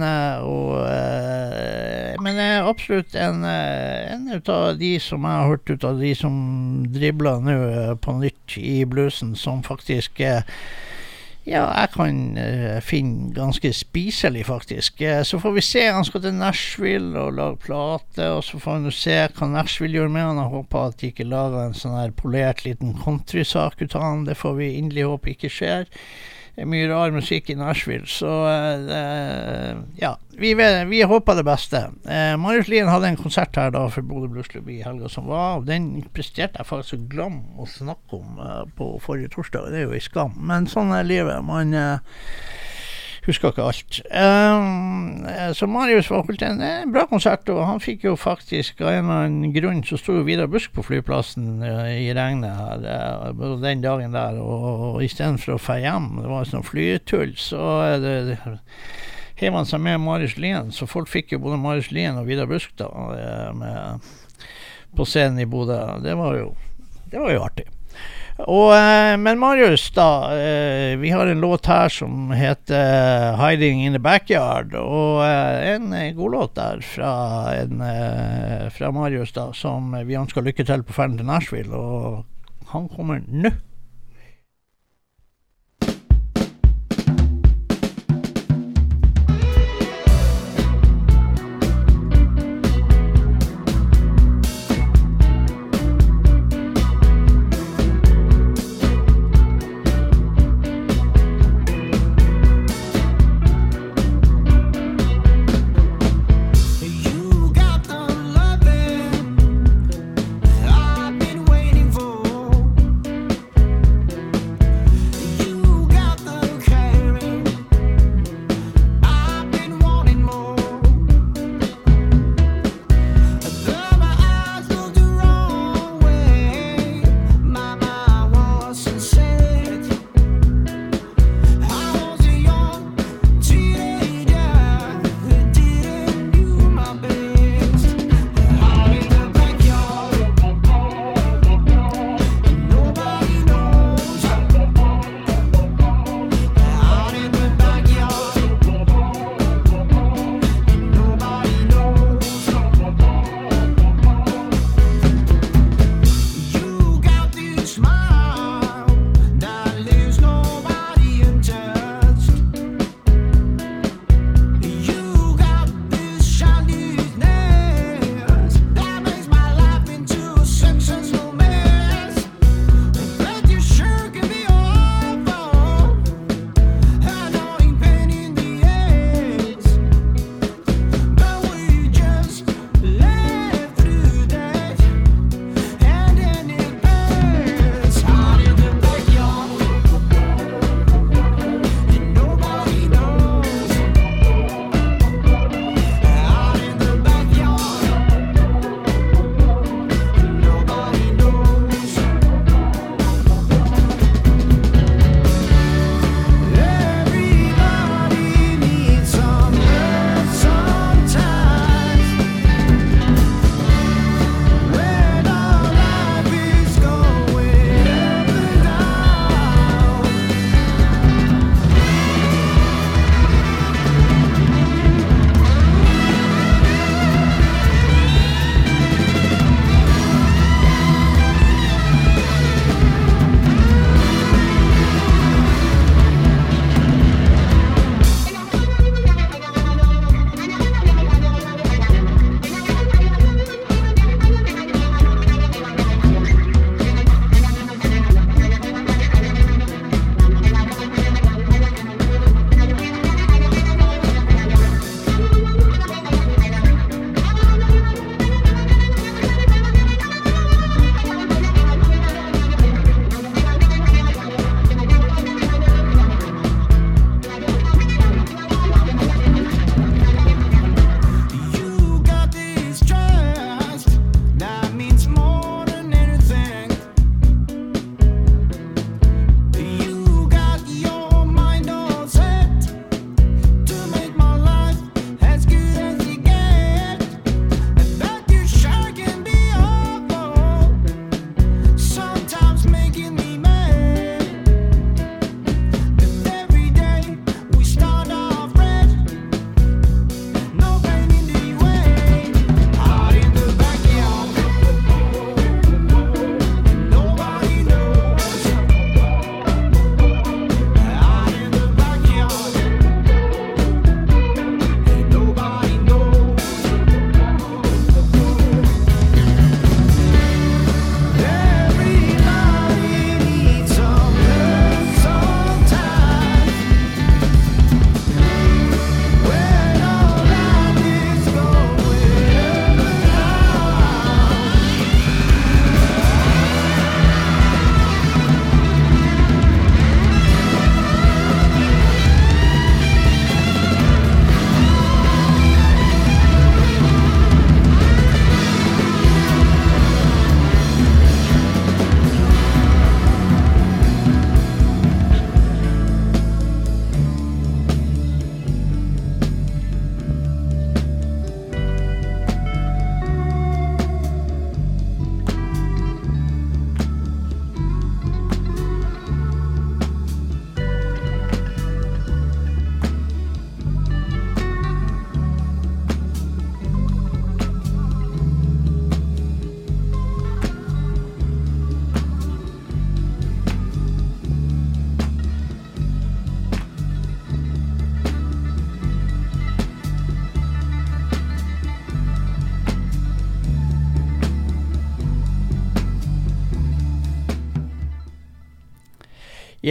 og, 0.45 0.83
men 2.21 2.41
absolutt 2.61 3.15
en, 3.17 3.41
en 3.41 4.27
av 4.37 4.77
de 4.77 4.91
som 5.01 5.25
jeg 5.25 5.39
har 5.39 5.49
hørt 5.49 5.71
ut 5.71 5.87
av 5.89 5.97
de 5.97 6.11
som 6.13 6.35
dribler 6.93 7.41
nå 7.41 7.55
på 8.05 8.13
nytt 8.19 8.59
i 8.61 8.83
bluesen, 8.85 9.33
som 9.33 9.65
faktisk 9.65 10.21
eh, 10.21 10.45
ja, 11.41 11.63
jeg 11.73 11.89
kan 11.95 12.17
uh, 12.37 12.81
finne 12.85 13.31
ganske 13.33 13.71
spiselig, 13.73 14.43
faktisk. 14.45 15.01
Uh, 15.01 15.23
så 15.25 15.39
får 15.41 15.55
vi 15.55 15.63
se. 15.65 15.85
Han 15.89 16.05
skal 16.05 16.21
til 16.21 16.35
Nashville 16.37 17.17
og 17.19 17.33
lage 17.33 17.57
plate, 17.65 18.27
og 18.29 18.43
så 18.45 18.59
får 18.61 18.83
vi 18.85 18.93
se 18.93 19.15
hva 19.25 19.47
Nashville 19.49 19.97
gjør 19.97 20.11
med 20.13 20.27
han. 20.27 20.41
Jeg 20.43 20.53
håper 20.53 20.91
at 20.91 20.99
de 21.01 21.09
ikke 21.09 21.29
lager 21.31 21.63
en 21.63 21.77
sånn 21.77 21.97
her 21.97 22.13
polert 22.13 22.61
liten 22.67 22.93
countrysak 23.01 23.81
ut 23.81 23.97
av 23.97 24.05
han. 24.05 24.27
Det 24.29 24.37
får 24.37 24.53
vi 24.59 24.69
inderlig 24.77 25.09
håpe 25.09 25.33
ikke 25.33 25.49
skjer. 25.49 25.89
Mye 26.59 26.87
rar 26.89 27.13
musikk 27.15 27.49
i 27.49 27.55
Nashville, 27.55 28.07
så 28.11 28.31
eh, 28.51 29.77
ja. 30.01 30.11
Vi, 30.41 30.51
vi 30.89 31.01
håper 31.07 31.37
det 31.37 31.45
beste. 31.47 31.79
Eh, 32.03 32.33
Marius 32.39 32.67
Lien 32.67 32.89
hadde 32.91 33.11
en 33.11 33.19
konsert 33.19 33.55
her 33.55 33.71
da 33.71 33.85
for 33.93 34.05
Bodø 34.05 34.27
Bluesklubb 34.33 34.67
i 34.69 34.81
helga 34.83 35.09
som 35.11 35.29
var, 35.31 35.61
og 35.61 35.69
den 35.69 35.89
presterte 36.15 36.59
jeg 36.59 36.67
faktisk 36.67 36.97
å 36.97 37.07
glemme 37.13 37.61
å 37.61 37.69
snakke 37.69 38.19
om 38.19 38.41
eh, 38.43 38.65
på 38.77 38.89
forrige 39.03 39.31
torsdag. 39.37 39.71
Det 39.71 39.79
er 39.79 39.87
jo 39.87 39.95
ei 39.95 40.03
skam, 40.03 40.35
men 40.49 40.67
sånn 40.71 40.91
er 40.97 41.07
livet. 41.07 41.39
Man, 41.47 41.71
eh, 41.77 42.19
Husker 43.21 43.51
ikke 43.51 43.65
alt. 43.69 43.99
Um, 44.09 45.27
så 45.53 45.67
Marius 45.69 46.07
var 46.09 46.23
holdt 46.25 46.41
en, 46.41 46.61
en 46.65 46.93
bra 46.93 47.03
konsert, 47.05 47.49
og 47.53 47.59
han 47.67 47.81
fikk 47.83 48.07
jo 48.07 48.15
faktisk 48.17 48.81
av 48.81 48.95
en 48.95 49.03
eller 49.03 49.27
annen 49.27 49.53
grunn 49.53 49.83
så 49.85 49.99
sto 50.01 50.15
jo 50.17 50.23
Vidar 50.25 50.49
Busk 50.49 50.73
på 50.73 50.85
flyplassen 50.87 51.61
uh, 51.61 51.85
i 51.93 52.09
regnet 52.17 52.57
her 52.57 52.87
uh, 53.29 53.43
den 53.61 53.83
dagen 53.85 54.17
der, 54.17 54.39
og, 54.41 54.65
og 54.95 55.05
istedenfor 55.05 55.53
å 55.53 55.61
dra 55.61 55.77
hjem, 55.83 56.07
det 56.17 56.31
var 56.31 56.49
sånn 56.49 56.65
flytull, 56.65 57.35
så 57.37 57.61
uh, 57.83 57.97
det, 58.01 58.15
det 58.31 58.39
heiv 59.41 59.57
han 59.57 59.69
seg 59.69 59.83
med 59.85 60.01
Marius 60.01 60.39
Lien, 60.41 60.73
så 60.73 60.89
folk 60.89 61.09
fikk 61.09 61.35
jo 61.35 61.43
både 61.45 61.61
Marius 61.61 61.91
Lien 61.93 62.17
og 62.17 62.25
Vidar 62.29 62.49
Busk 62.49 62.73
da, 62.81 62.89
med, 63.57 64.09
på 64.97 65.05
scenen 65.05 65.41
i 65.41 65.49
Bodø. 65.49 65.77
Det 66.01 66.17
var 66.17 66.37
jo, 66.37 66.51
det 67.13 67.21
var 67.21 67.33
jo 67.33 67.45
artig. 67.45 67.69
Og, 68.47 68.71
eh, 68.75 69.15
men 69.21 69.39
Marius, 69.39 69.89
da. 69.95 70.33
Eh, 70.33 70.97
vi 70.97 71.09
har 71.13 71.27
en 71.27 71.41
låt 71.41 71.65
her 71.65 71.89
som 71.89 72.31
heter 72.31 73.35
'Hiding 73.37 73.85
in 73.85 73.93
the 73.93 73.99
Backyard'. 73.99 74.75
Og 74.75 75.23
eh, 75.25 75.75
en 75.75 75.93
eh, 75.93 76.13
godlåt 76.13 76.55
der 76.55 76.81
fra, 76.81 77.53
en, 77.55 77.81
eh, 77.81 78.69
fra 78.69 78.91
Marius, 78.91 79.31
da, 79.31 79.51
som 79.53 79.95
vi 80.05 80.17
ønsker 80.17 80.41
lykke 80.41 80.65
til 80.65 80.83
på 80.83 80.93
ferden 80.93 81.17
til 81.17 81.25
Nashville. 81.25 81.73
Og 81.75 82.25
han 82.71 82.89
kommer 82.89 83.21
nå. 83.27 83.51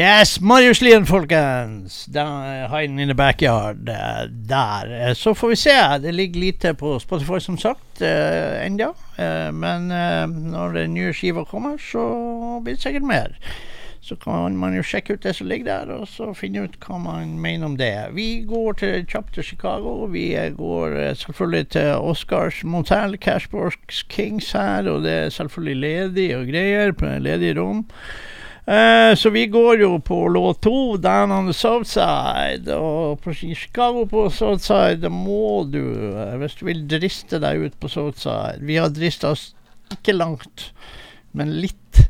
Yes, 0.00 0.38
Marius 0.40 0.80
Lien, 0.82 1.04
folkens. 1.06 2.04
Hiden 2.06 2.68
Hiding 2.70 3.00
in 3.00 3.08
the 3.08 3.14
backyard. 3.14 3.88
eh, 3.88 4.28
Der. 4.48 5.08
Eh, 5.08 5.14
Så 5.14 5.34
får 5.34 5.48
vi 5.48 5.56
se. 5.56 5.98
Det 6.02 6.14
ligger 6.14 6.40
lite 6.40 6.74
på 6.74 6.98
Spotify, 6.98 7.40
som 7.40 7.58
sagt, 7.58 8.00
uh, 8.02 8.66
ennå. 8.66 8.94
Eh, 9.18 9.52
men 9.52 9.90
eh, 9.90 10.26
når 10.28 10.72
den 10.72 10.94
nye 10.94 11.12
skiva 11.12 11.44
kommer, 11.44 11.76
så 11.78 12.04
blir 12.64 12.74
det 12.74 12.82
sikkert 12.82 13.02
mer. 13.02 13.34
Så 14.02 14.16
kan 14.16 14.56
man 14.56 14.74
jo 14.76 14.82
sjekke 14.82 15.12
ut 15.12 15.22
det 15.22 15.34
som 15.36 15.46
ligger 15.46 15.64
der, 15.66 15.92
og 15.92 16.08
så 16.08 16.30
finne 16.34 16.62
ut 16.64 16.78
hva 16.86 16.96
man 16.98 17.34
mener 17.38 17.66
om 17.66 17.76
det. 17.76 17.92
Vi 18.16 18.44
går 18.48 18.72
til 18.80 19.04
kjapt 19.06 19.34
til 19.34 19.44
Chicago. 19.44 20.06
Vi 20.06 20.30
eh, 20.34 20.54
går 20.56 20.96
eh, 21.10 21.14
selvfølgelig 21.16 21.68
til 21.68 21.92
Oscars 21.98 22.62
Motel, 22.64 23.18
Cashbox 23.20 24.04
Kings 24.08 24.52
her, 24.52 24.88
og 24.88 25.02
det 25.02 25.12
er 25.12 25.28
selvfølgelig 25.28 25.76
ledig 25.76 26.36
og 26.36 26.46
greier 26.46 26.92
på 26.92 27.06
ledige 27.18 27.58
rom. 27.60 27.84
Eh, 28.70 29.14
så 29.14 29.30
vi 29.30 29.46
går 29.46 29.80
jo 29.80 29.98
på 29.98 30.28
låt 30.28 30.60
to, 30.62 30.96
Down 30.96 31.32
on 31.32 31.46
the 31.46 31.54
South 31.54 31.88
Side. 31.90 32.70
Og 32.74 33.20
på 33.20 33.34
Chicago 33.34 34.04
på 34.06 34.28
South 34.30 34.62
Side, 34.62 35.00
da 35.02 35.10
må 35.10 35.64
du, 35.66 35.82
eh, 36.14 36.36
hvis 36.38 36.54
du 36.60 36.66
vil 36.68 36.84
driste 36.86 37.40
deg 37.42 37.64
ut 37.66 37.80
på 37.82 37.90
South 37.90 38.18
Side 38.22 38.62
Vi 38.62 38.76
har 38.78 38.92
drista 38.94 39.32
oss 39.34 39.54
ikke 39.90 40.14
langt, 40.14 40.70
men 41.34 41.56
litt. 41.58 42.04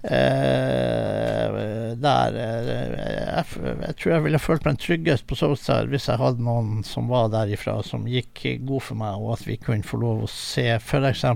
Eh, 0.00 1.56
der 2.00 2.38
eh, 2.38 2.70
jeg, 2.70 3.44
jeg 3.82 3.96
tror 3.98 4.12
jeg 4.14 4.24
ville 4.24 4.38
følt 4.40 4.64
meg 4.64 4.78
tryggest 4.80 5.26
på 5.28 5.36
Southside 5.36 5.90
hvis 5.92 6.06
jeg 6.08 6.16
hadde 6.22 6.40
noen 6.46 6.84
som 6.86 7.10
var 7.10 7.28
derifra, 7.34 7.80
som 7.84 8.06
gikk 8.08 8.46
god 8.62 8.86
for 8.86 9.02
meg, 9.02 9.18
og 9.18 9.34
at 9.40 9.44
vi 9.48 9.58
kunne 9.58 9.84
få 9.84 9.98
lov 10.00 10.22
å 10.24 10.30
se 10.30 10.70
f.eks. 10.78 11.26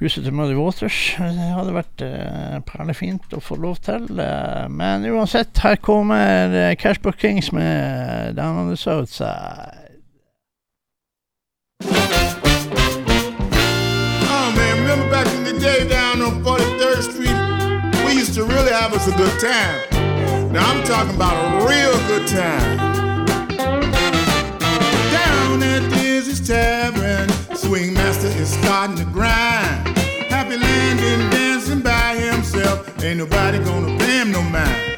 Huset 0.00 0.24
til 0.24 0.32
Muddy 0.34 0.54
Waters. 0.56 1.14
Det 1.18 1.48
hadde 1.56 1.74
vært 1.76 2.02
eh, 2.02 2.58
perlefint 2.66 3.34
å 3.36 3.40
få 3.44 3.58
lov 3.60 3.76
til. 3.84 4.08
Eh, 4.18 4.66
men 4.72 5.06
uansett, 5.06 5.58
her 5.62 5.76
kommer 5.84 6.50
eh, 6.50 6.74
Cashbook 6.80 7.20
Kings 7.22 7.52
med 7.52 8.34
Down 8.38 8.58
on 8.64 8.68
the 8.72 8.76
Southside. 8.76 9.78
Oh 14.32 14.48
man, 14.56 14.74
remember 14.80 15.08
back 15.10 15.28
in 15.36 15.44
the 15.44 15.58
day 15.60 15.86
down 15.88 16.22
on 16.22 16.42
43rd 16.42 17.02
Street, 17.06 17.38
we 18.06 18.12
used 18.18 18.34
to 18.34 18.44
really 18.44 18.72
have 18.72 18.92
us 18.94 19.06
a 19.06 19.16
good 19.16 19.38
time. 19.40 20.52
Now 20.52 20.68
I'm 20.70 20.84
talking 20.84 21.14
about 21.14 21.36
a 21.36 21.66
real 21.66 21.96
good 22.08 22.26
time. 22.28 22.76
Down 25.12 25.62
at 25.62 25.90
Dizzy's 25.92 26.46
Tavern, 26.46 27.28
Swing 27.62 27.94
Master 27.94 28.26
is 28.26 28.52
starting 28.54 28.96
to 28.96 29.04
grind. 29.04 29.96
Happy 30.28 30.56
landing, 30.56 31.30
dancing 31.30 31.80
by 31.80 32.16
himself, 32.16 33.00
ain't 33.04 33.18
nobody 33.18 33.58
gonna 33.60 33.96
pay 33.98 34.18
him 34.18 34.32
no 34.32 34.42
mind. 34.42 34.96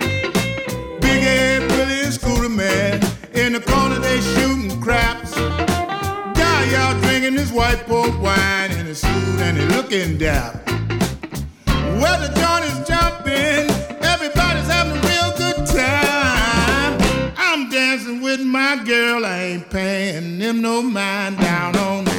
Big 0.99 1.23
Ed, 1.23 1.69
Billy, 1.69 2.01
and 2.05 2.15
Scooter 2.15 2.49
Man, 2.49 3.03
in 3.35 3.53
the 3.53 3.61
corner 3.61 3.99
they 3.99 4.19
shooting 4.33 4.81
craps. 4.81 5.35
Guy 5.35 6.75
out 6.77 6.99
drinking 7.03 7.35
his 7.35 7.53
white 7.53 7.85
port 7.87 8.19
wine 8.19 8.71
in 8.71 8.87
his 8.87 9.03
suit 9.03 9.41
and 9.41 9.59
he 9.59 9.67
looking 9.67 10.17
dap. 10.17 10.67
Well, 11.67 12.19
the 12.19 12.33
joint 12.41 12.65
is 12.65 12.89
jumping, 12.89 13.69
everybody's 14.03 14.69
having 14.73 14.97
a 14.97 15.07
real 15.07 15.31
good 15.37 15.67
time. 15.67 17.35
I'm 17.37 17.69
dancing 17.69 18.23
with 18.23 18.41
my 18.41 18.83
girl, 18.87 19.27
I 19.27 19.39
ain't 19.53 19.69
paying 19.69 20.39
them 20.39 20.63
no 20.63 20.81
mind 20.81 21.37
down 21.39 21.77
on 21.77 22.14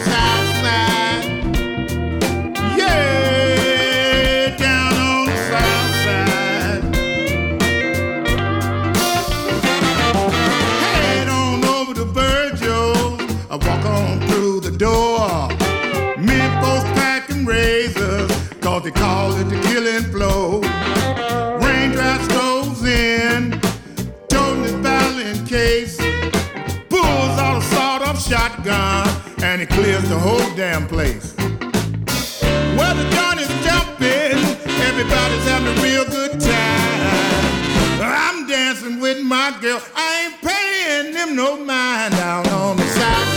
they 18.86 18.92
call 18.92 19.36
it 19.38 19.46
the 19.46 19.60
killing 19.62 20.04
flow. 20.12 20.62
Raindrops 21.58 22.28
goes 22.28 22.84
in, 22.84 23.54
his 24.62 24.74
violin 24.74 25.44
case. 25.48 25.98
Pulls 26.88 27.36
out 27.40 27.58
a 27.58 27.62
sawed 27.62 28.04
off 28.04 28.22
shotgun, 28.22 29.08
and 29.42 29.64
it 29.64 29.70
clears 29.70 30.08
the 30.08 30.20
whole 30.20 30.56
damn 30.56 30.86
place. 30.88 31.34
Well, 32.78 32.94
the 32.94 33.10
joint 33.10 33.40
is 33.40 33.50
jumping, 33.66 34.38
everybody's 34.86 35.46
having 35.50 35.68
a 35.68 35.82
real 35.82 36.06
good 36.06 36.40
time. 36.40 38.04
I'm 38.04 38.48
dancing 38.48 39.00
with 39.00 39.20
my 39.24 39.58
girl, 39.62 39.82
I 39.96 40.26
ain't 40.26 40.42
paying 40.44 41.12
them 41.12 41.36
no 41.36 41.58
mind 41.58 42.14
down 42.14 42.48
on 42.50 42.78
the 42.78 42.84
side. 42.84 43.35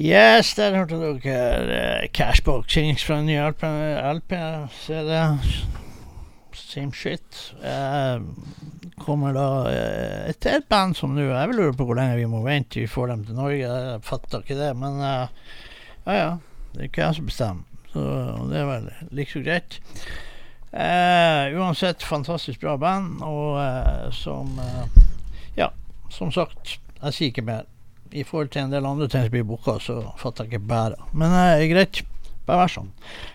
Yes, 0.00 0.54
der 0.56 0.78
hørte 0.78 0.96
dere 0.96 2.00
uh, 2.00 2.06
Cashbox 2.16 2.70
Kings 2.72 3.02
fra 3.04 3.18
nye 3.20 3.50
LP, 3.50 3.64
LP 4.16 4.32
CD. 4.72 5.10
Same 6.56 6.92
shit. 6.96 7.40
Eh, 7.60 8.22
kommer 9.00 9.34
da 9.36 9.46
eh, 9.68 10.30
et, 10.30 10.46
et 10.46 10.64
band 10.70 10.94
som 10.96 11.12
nå 11.14 11.26
Jeg 11.26 11.50
vil 11.50 11.60
lure 11.60 11.76
på 11.76 11.84
hvor 11.88 11.98
lenge 11.98 12.16
vi 12.16 12.28
må 12.30 12.40
vente 12.44 12.76
til 12.76 12.86
vi 12.86 12.90
får 12.90 13.10
dem 13.12 13.24
til 13.26 13.36
Norge. 13.36 13.58
Jeg 13.60 14.00
fatter 14.06 14.40
ikke 14.40 14.56
det, 14.56 14.70
men 14.78 15.02
eh, 15.04 15.52
ja 16.06 16.16
ja. 16.16 16.30
Det 16.72 16.80
er 16.80 16.88
ikke 16.88 17.02
jeg 17.02 17.18
som 17.18 17.28
bestemmer. 17.28 17.84
Så 17.92 18.06
det 18.48 18.60
er 18.60 18.68
vel 18.70 18.88
like 19.18 19.34
så 19.34 19.42
greit. 19.44 19.80
Eh, 20.70 21.58
uansett, 21.58 22.06
fantastisk 22.06 22.62
bra 22.62 22.76
band, 22.80 23.20
og 23.26 23.58
eh, 23.60 24.08
som 24.14 24.54
eh, 24.62 25.02
Ja, 25.58 25.72
som 26.08 26.30
sagt, 26.32 26.78
jeg 27.02 27.18
sier 27.18 27.34
ikke 27.34 27.44
mer. 27.50 27.68
I 28.12 28.24
forhold 28.26 28.52
til 28.54 28.64
en 28.64 28.72
del 28.74 28.86
andre 28.86 29.08
ting 29.08 29.26
som 29.26 29.34
blir 29.34 29.46
booka, 29.46 29.78
så 29.82 30.00
fatter 30.20 30.46
jeg 30.46 30.56
ikke 30.56 30.70
bæra. 30.72 31.10
Men 31.12 31.34
eh, 31.36 31.66
greit. 31.70 32.02
Bare 32.48 32.64
vær 32.64 32.70
sånn. 32.72 32.88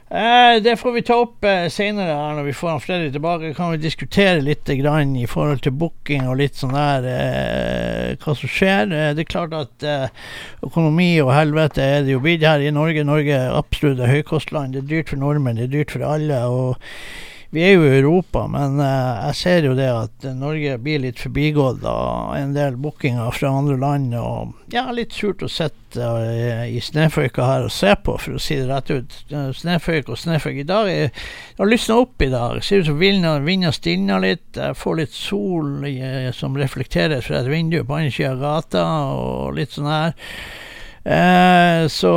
Eh, 0.10 0.58
det 0.66 0.74
får 0.82 0.94
vi 0.96 1.02
ta 1.06 1.16
opp 1.22 1.46
eh, 1.48 1.68
senere 1.72 2.14
her 2.18 2.34
når 2.36 2.48
vi 2.50 2.56
får 2.58 2.72
han 2.72 2.82
Freddy 2.84 3.12
tilbake. 3.14 3.54
Kan 3.58 3.72
vi 3.72 3.80
diskutere 3.84 4.42
litt 4.44 4.68
grann 4.82 5.14
i 5.16 5.28
forhold 5.30 5.62
til 5.64 5.76
booking 5.78 6.26
og 6.28 6.40
litt 6.42 6.58
sånn 6.60 6.76
der 6.76 7.08
eh, 7.12 8.16
hva 8.22 8.36
som 8.36 8.52
skjer. 8.52 8.92
Eh, 8.92 9.12
det 9.16 9.24
er 9.24 9.30
klart 9.32 9.56
at 9.56 9.86
eh, 9.86 10.26
økonomi 10.66 11.14
og 11.24 11.32
helvete 11.36 11.86
er 11.86 12.04
det 12.06 12.16
jo 12.16 12.24
blitt 12.26 12.44
her 12.46 12.66
i 12.66 12.74
Norge. 12.76 13.06
Norge 13.08 13.38
er 13.38 13.56
absolutt 13.56 14.02
et 14.04 14.12
høykostland. 14.12 14.76
Det 14.76 14.84
er 14.84 14.92
dyrt 14.92 15.14
for 15.14 15.22
nordmenn, 15.22 15.62
det 15.62 15.70
er 15.70 15.76
dyrt 15.78 15.96
for 15.96 16.06
alle. 16.10 16.42
og 16.50 16.92
vi 17.56 17.64
er 17.64 17.78
jo 17.78 17.86
i 17.88 17.93
Europa, 18.01 18.41
men 18.51 18.82
eh, 18.84 19.28
jeg 19.30 19.36
ser 19.39 19.68
jo 19.70 19.76
det 19.78 19.88
at 19.88 20.26
Norge 20.36 20.76
blir 20.84 20.99
litt 21.06 21.22
forbigått 21.24 21.86
av 21.88 22.34
en 22.36 22.51
del 22.56 22.76
bookinger 22.84 23.32
fra 23.32 23.53
andre 23.62 23.78
land. 23.80 24.12
Og 24.20 24.74
ja, 24.76 24.84
litt 24.91 25.16
surt 25.16 25.45
å 25.45 25.49
sitte 25.51 26.03
eh, 26.03 26.66
i 26.76 26.82
snøføyka 26.84 27.47
her 27.47 27.70
og 27.70 27.72
se 27.72 27.93
på, 27.95 28.18
for 28.20 28.36
å 28.36 28.43
si 28.43 28.60
det 28.60 28.68
rett 28.68 28.91
ut. 28.91 29.18
Eh, 29.32 29.47
Snøføyk 29.56 30.12
og 30.12 30.20
snøføyk. 30.20 30.60
I 30.66 30.68
dag 30.68 30.91
er, 30.91 31.08
jeg 31.08 31.62
har 31.62 31.72
lysna 31.72 32.01
opp 32.03 32.28
i 32.28 32.32
dag. 32.34 32.60
Ser 32.60 32.84
ut 32.84 32.91
som 32.91 32.99
vinden 32.99 33.70
har 33.70 33.78
stilna 33.78 34.20
litt. 34.20 34.49
Jeg 34.60 34.76
får 34.82 34.99
litt 34.99 35.16
sol 35.16 35.88
som 36.36 36.60
reflekteres 36.60 37.30
fra 37.30 37.39
et 37.39 37.51
vindu 37.51 37.80
på 37.86 38.01
andre 38.01 38.12
sida 38.12 38.36
av 38.36 38.43
gata, 38.43 38.86
og 39.16 39.56
litt 39.56 39.78
sånn 39.78 39.91
her. 39.93 40.16
Eh, 41.06 41.86
så 41.93 42.12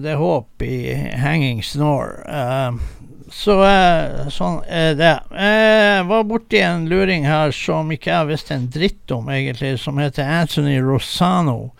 det 0.00 0.14
er 0.14 0.20
håp 0.22 0.62
i 0.62 0.94
hanging 1.18 1.60
snore. 1.66 2.22
Eh, 2.24 2.97
så 3.34 3.56
eh, 3.66 4.28
sånn 4.32 4.60
er 4.66 4.94
det. 4.98 5.14
Jeg 5.32 6.04
var 6.08 6.26
borti 6.28 6.60
en 6.64 6.86
luring 6.90 7.26
her 7.28 7.52
som 7.54 7.90
ikke 7.92 8.12
jeg 8.12 8.30
visste 8.30 8.54
en 8.56 8.68
dritt 8.72 9.14
om, 9.14 9.28
egentlig, 9.32 9.74
som 9.82 9.98
heter 10.00 10.28
Anthony 10.40 10.78
Rosano. 10.80 11.72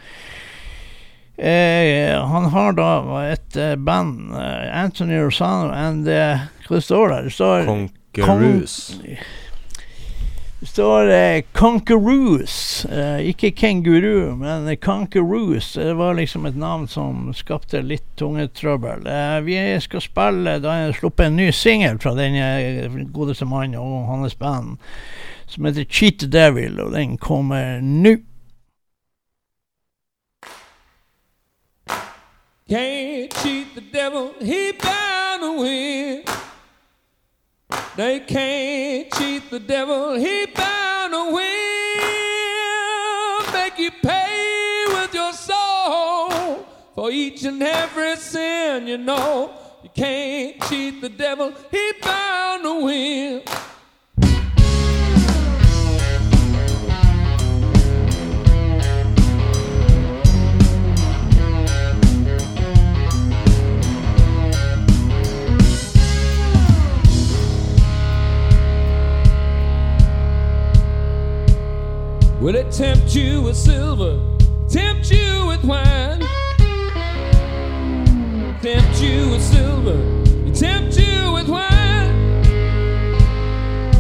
Eh, 1.39 2.13
han 2.19 2.49
har 2.51 2.73
da 2.75 2.93
et 3.29 3.57
eh, 3.57 3.77
band, 3.77 4.33
eh, 4.35 4.65
Anthony 4.75 5.21
Rosano 5.23 5.71
and 5.71 6.09
eh, 6.11 6.49
Hva 6.67 6.81
det 6.81 6.83
står 6.83 7.13
der? 7.13 7.29
Det 7.29 7.35
står 7.37 7.69
Conqueroos. 7.69 8.79
det 9.05 9.19
står 10.63 11.11
eh, 11.11 11.43
Conqueroos, 11.53 12.85
eh, 12.91 13.29
ikke 13.31 13.51
kenguru, 13.51 14.37
men 14.37 14.77
Conqueroos. 14.77 15.73
Det 15.73 15.95
var 15.95 16.15
liksom 16.15 16.47
et 16.47 16.57
navn 16.57 16.89
som 16.89 17.33
skapte 17.35 17.83
litt 17.83 18.07
tungetrøbbel. 18.17 19.07
Eh, 19.07 19.41
vi 19.47 19.59
skal 19.81 20.03
spille 20.03 20.59
Da 20.59 20.73
har 20.73 20.87
jeg 20.87 20.99
sluppet 20.99 21.27
en 21.27 21.37
ny 21.37 21.51
singel 21.53 21.99
fra 22.03 22.15
den 22.19 23.07
godeste 23.13 23.47
mannen 23.47 23.79
og 23.79 24.09
hans 24.11 24.35
band, 24.35 24.79
som 25.47 25.65
heter 25.65 25.85
Cheat 25.85 26.27
Devil, 26.33 26.81
og 26.81 26.93
den 26.93 27.17
kommer 27.19 27.81
nå. 27.81 28.19
Can't 32.69 33.33
cheat 33.33 33.75
the 33.75 33.81
devil, 33.81 34.35
he 34.43 34.73
bound 34.73 35.41
to 35.41 35.63
win. 35.63 36.48
They 37.97 38.21
can't 38.21 39.13
cheat 39.15 39.51
the 39.51 39.59
devil, 39.61 40.15
he 40.15 40.47
bound 40.47 41.13
to 41.13 41.33
win. 41.35 41.49
Make 43.53 43.79
you 43.79 43.91
pay 44.03 44.85
with 44.89 45.13
your 45.13 45.33
soul 45.33 46.65
for 46.95 47.11
each 47.11 47.45
and 47.45 47.63
every 47.63 48.17
sin, 48.17 48.87
you 48.87 48.99
know. 48.99 49.51
You 49.83 49.91
can't 49.95 50.63
cheat 50.69 51.01
the 51.01 51.09
devil, 51.09 51.53
he 51.71 51.93
bound 52.01 52.63
to 52.63 52.85
win. 52.85 53.43
Will 72.41 72.55
it 72.55 72.71
tempt 72.71 73.17
you 73.17 73.43
with 73.43 73.57
silver? 73.57 74.17
Tempt 74.69 75.11
you 75.11 75.45
with 75.49 75.65
wine? 75.65 76.21
Tempt 78.63 79.03
you 79.03 79.31
with 79.31 79.43
silver? 79.43 79.99
Tempt 80.55 80.97
you 80.97 81.33
with 81.33 81.49
wine? 81.49 82.15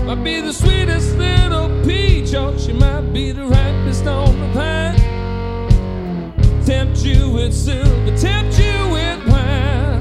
Might 0.06 0.22
be 0.22 0.40
the 0.40 0.52
sweetest 0.52 1.16
little 1.16 1.68
peach, 1.84 2.32
or 2.32 2.56
she 2.56 2.72
might 2.72 3.12
be 3.12 3.32
the 3.32 3.44
ripest 3.44 4.06
on 4.06 4.38
the 4.38 4.46
pine. 4.54 4.94
Tempt 6.64 6.98
you 7.04 7.30
with 7.30 7.52
silver? 7.52 8.16
Tempt 8.16 8.56
you 8.56 8.88
with 8.92 9.26
wine? 9.26 10.00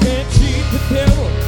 Can't 0.00 0.30
cheat 0.32 0.64
the 0.72 0.80
devil. 0.90 1.45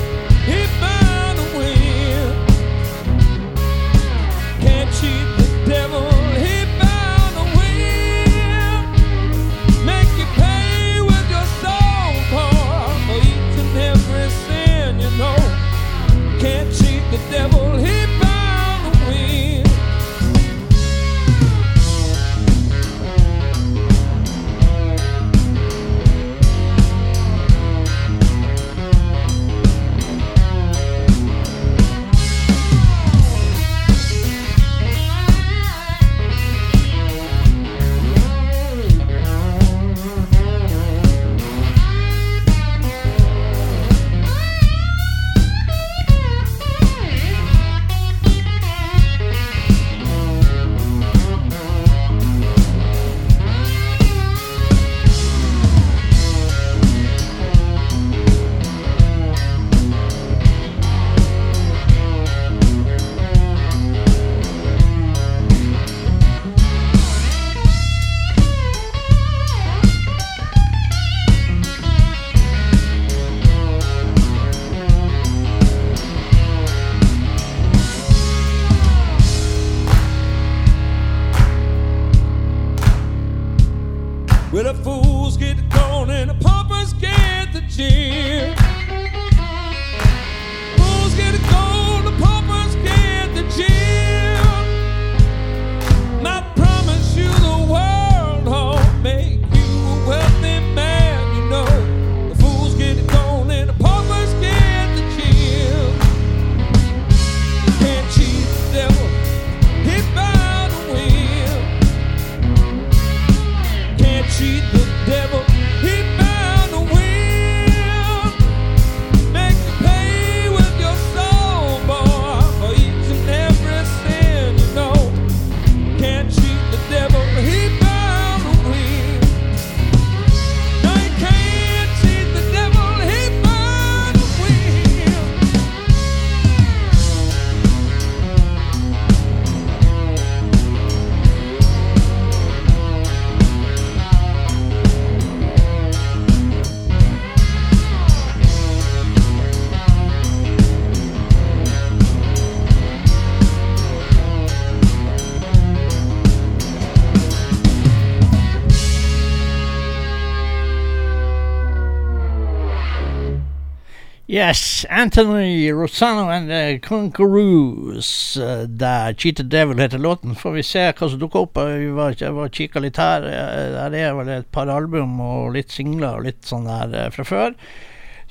Yes, 164.38 164.86
Anthony 164.88 165.66
Rosano 165.72 166.30
and 166.30 166.48
the 166.48 166.78
Conquerors. 166.78 168.36
Uh, 168.36 168.66
der 168.68 169.12
Cheated 169.14 169.46
Devil 169.46 169.78
heter 169.78 169.98
låten. 169.98 170.34
Får 170.34 170.52
vi 170.52 170.62
se 170.62 170.84
hva 170.92 171.08
som 171.10 171.18
dukker 171.18 171.40
opp. 171.40 171.58
Vi 171.58 171.88
var, 171.96 172.14
jeg 172.14 172.36
var 172.36 172.52
kikka 172.54 172.82
litt 172.84 173.00
her. 173.02 173.26
Eh, 173.26 173.72
Der 173.74 173.96
er 173.98 174.14
vel 174.14 174.30
et 174.36 174.46
par 174.54 174.70
album 174.70 175.18
og 175.20 175.56
litt 175.56 175.74
singler 175.74 176.20
og 176.20 176.28
litt 176.28 176.46
sånn 176.46 176.70
der 176.70 176.94
eh, 176.94 177.10
fra 177.10 177.26
før. 177.26 177.58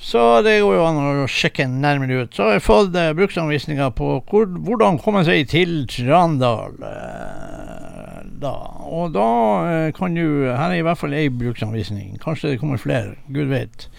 Så 0.00 0.24
det 0.48 0.62
går 0.64 0.78
jo 0.78 0.88
an 0.88 1.04
å 1.04 1.28
sjekke 1.28 1.68
nærmere 1.68 2.24
ut. 2.24 2.32
Så 2.32 2.46
har 2.46 2.56
jeg 2.56 2.64
fått 2.70 2.96
uh, 2.96 3.12
bruksanvisninger 3.18 3.92
på 4.00 4.12
hvor, 4.32 4.48
hvordan 4.48 5.02
komme 5.04 5.26
seg 5.28 5.44
til 5.52 5.82
Trandal. 5.92 6.78
Uh, 6.80 8.20
da. 8.40 8.58
Og 8.88 9.12
da 9.12 9.30
uh, 9.60 9.88
kan 9.92 10.16
du 10.16 10.24
Her 10.54 10.70
er 10.70 10.80
i 10.80 10.86
hvert 10.88 11.04
fall 11.04 11.12
ei 11.12 11.28
bruksanvisning. 11.28 12.16
Kanskje 12.24 12.54
det 12.54 12.62
kommer 12.64 12.80
flere. 12.80 13.18
Gud 13.28 13.52
vet. 13.52 13.90